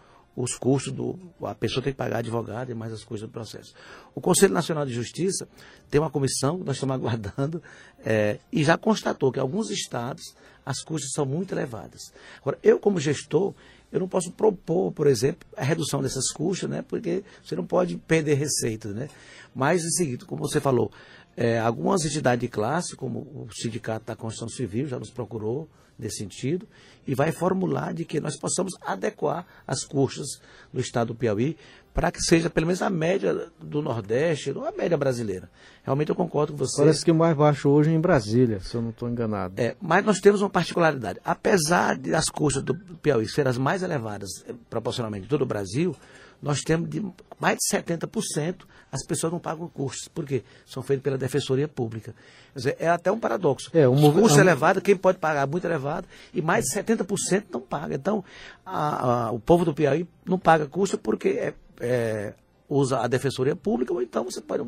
os 0.40 0.56
custos 0.56 0.92
do. 0.92 1.18
A 1.42 1.54
pessoa 1.54 1.82
tem 1.82 1.92
que 1.92 1.97
pagar 1.97 2.18
advogado 2.18 2.70
e 2.70 2.75
mais 2.75 2.92
as 2.92 3.04
coisas 3.04 3.28
do 3.28 3.32
processo. 3.32 3.75
O 4.14 4.20
Conselho 4.20 4.52
Nacional 4.54 4.87
de 4.87 4.92
Justiça 4.92 5.49
tem 5.90 6.00
uma 6.00 6.11
comissão 6.11 6.59
que 6.59 6.64
nós 6.64 6.76
estamos 6.76 6.94
aguardando 6.94 7.62
é, 8.04 8.38
e 8.52 8.64
já 8.64 8.76
constatou 8.76 9.30
que 9.30 9.38
alguns 9.38 9.70
estados 9.70 10.35
as 10.64 10.82
custas 10.82 11.12
são 11.12 11.25
muito 11.25 11.52
elevadas. 11.52 12.12
Agora, 12.40 12.59
eu, 12.62 12.78
como 12.78 13.00
gestor, 13.00 13.54
eu 13.90 13.99
não 13.99 14.09
posso 14.09 14.30
propor, 14.30 14.92
por 14.92 15.06
exemplo, 15.06 15.49
a 15.56 15.64
redução 15.64 16.00
dessas 16.00 16.30
custas, 16.30 16.70
né? 16.70 16.82
Porque 16.82 17.25
você 17.42 17.56
não 17.56 17.66
pode 17.66 17.97
perder 17.97 18.35
receitas, 18.35 18.94
né? 18.94 19.09
Mas 19.54 19.82
é 19.82 19.87
o 19.87 19.90
seguinte, 19.90 20.25
como 20.25 20.47
você 20.47 20.61
falou, 20.61 20.93
é, 21.36 21.58
algumas 21.58 22.04
entidades 22.04 22.40
de 22.40 22.49
classe, 22.49 22.97
como 22.97 23.21
o 23.21 23.49
Sindicato 23.52 24.06
da 24.06 24.16
Construção 24.16 24.49
Civil, 24.49 24.86
já 24.86 24.99
nos 24.99 25.10
procurou 25.10 25.69
nesse 25.99 26.19
sentido, 26.19 26.66
e 27.06 27.14
vai 27.14 27.30
formular 27.30 27.93
de 27.93 28.04
que 28.04 28.21
nós 28.21 28.36
possamos 28.36 28.73
adequar 28.80 29.47
as 29.66 29.84
custas 29.84 30.40
do 30.73 30.80
Estado 30.80 31.08
do 31.08 31.14
Piauí 31.14 31.56
para 31.93 32.10
que 32.10 32.23
seja 32.23 32.49
pelo 32.49 32.66
menos 32.66 32.80
a 32.82 32.88
média 32.88 33.49
do 33.60 33.82
Nordeste, 33.82 34.52
não 34.52 34.64
a 34.64 34.71
média 34.71 34.97
brasileira. 34.97 35.50
Realmente 35.82 36.10
eu 36.10 36.14
concordo 36.14 36.52
com 36.52 36.58
você. 36.58 36.82
Parece 36.82 37.04
que 37.04 37.10
o 37.10 37.14
mais 37.14 37.36
baixo 37.36 37.69
hoje 37.69 37.90
é 37.90 37.93
em 37.93 38.00
Brasília, 38.00 38.60
se 38.60 38.75
eu 38.75 38.82
não 38.82 38.90
estou 38.90 39.08
enganado. 39.08 39.54
É, 39.56 39.76
mas 39.80 40.04
nós 40.04 40.21
temos 40.21 40.40
uma 40.40 40.50
particularidade. 40.50 41.19
Apesar 41.25 41.99
de 41.99 42.14
as 42.14 42.26
custas 42.26 42.62
do 42.62 42.75
Piauí 42.75 43.28
serem 43.28 43.50
as 43.50 43.58
mais 43.58 43.82
elevadas 43.82 44.30
eh, 44.47 44.54
proporcionalmente 44.69 45.25
de 45.25 45.28
todo 45.28 45.43
o 45.43 45.47
Brasil, 45.47 45.97
nós 46.42 46.60
temos 46.60 46.88
de 46.88 47.00
mais 47.38 47.56
de 47.58 47.76
70% 47.76 48.64
as 48.92 49.06
pessoas 49.06 49.32
não 49.32 49.38
pagam 49.38 49.68
custos. 49.68 50.08
Por 50.08 50.24
quê? 50.26 50.42
São 50.66 50.82
feitos 50.82 51.02
pela 51.04 51.16
Defensoria 51.16 51.68
Pública. 51.68 52.12
Dizer, 52.54 52.76
é 52.80 52.88
até 52.88 53.10
um 53.12 53.18
paradoxo. 53.20 53.70
É, 53.72 53.88
um 53.88 54.12
custos 54.12 54.36
um- 54.36 54.40
elevados, 54.40 54.82
quem 54.82 54.96
pode 54.96 55.18
pagar 55.18 55.46
muito 55.46 55.64
elevado, 55.64 56.06
e 56.34 56.42
mais 56.42 56.64
de 56.64 56.72
70% 56.72 57.46
não 57.52 57.60
paga. 57.60 57.94
Então, 57.94 58.24
a- 58.66 59.26
a- 59.26 59.30
o 59.30 59.38
povo 59.38 59.64
do 59.64 59.72
Piauí 59.72 60.08
não 60.24 60.38
paga 60.38 60.66
custo 60.66 60.98
porque 60.98 61.28
é, 61.28 61.54
é, 61.80 62.34
usa 62.68 62.98
a 62.98 63.06
Defensoria 63.06 63.54
Pública, 63.54 63.92
ou 63.92 64.02
então 64.02 64.24
você 64.24 64.40
pode 64.40 64.64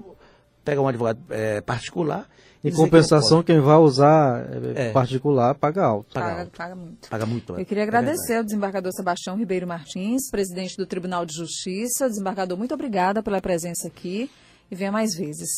pegar 0.65 0.81
um 0.83 0.89
advogado 0.89 1.19
é, 1.31 1.61
particular. 1.61 2.29
e 2.65 2.69
Em 2.69 2.71
que 2.71 2.77
compensação, 2.77 3.39
pode. 3.39 3.47
quem 3.47 3.61
vai 3.61 3.77
usar 3.77 4.47
eh, 4.77 4.89
É. 4.89 4.93
particular 4.93 5.55
paga 5.55 5.83
alto. 5.85 6.15
Paga 6.15 6.27
Paga, 6.27 6.41
alto. 6.43 6.57
paga 6.57 6.75
muito. 6.77 7.09
Paga 7.11 7.27
muito. 7.27 7.53
Eu 7.59 7.65
queria 7.67 7.83
é 7.83 7.87
verdade. 7.87 8.07
agradecer 8.07 8.37
ao 8.37 8.45
desembargador 8.45 8.93
Sebastião 8.93 9.37
Ribeiro 9.37 9.67
Martins, 9.67 10.31
presidente 10.31 10.77
do 10.77 10.87
Tribunal 10.87 11.27
de 11.27 11.35
Justiça. 11.35 12.09
Desembargador, 12.09 12.57
muito 12.57 12.73
obrigada 12.75 13.23
pela 13.23 13.41
presença 13.41 13.89
aqui 13.89 14.31
e 14.71 14.75
venha 14.77 14.93
mais 14.93 15.15
vezes. 15.15 15.51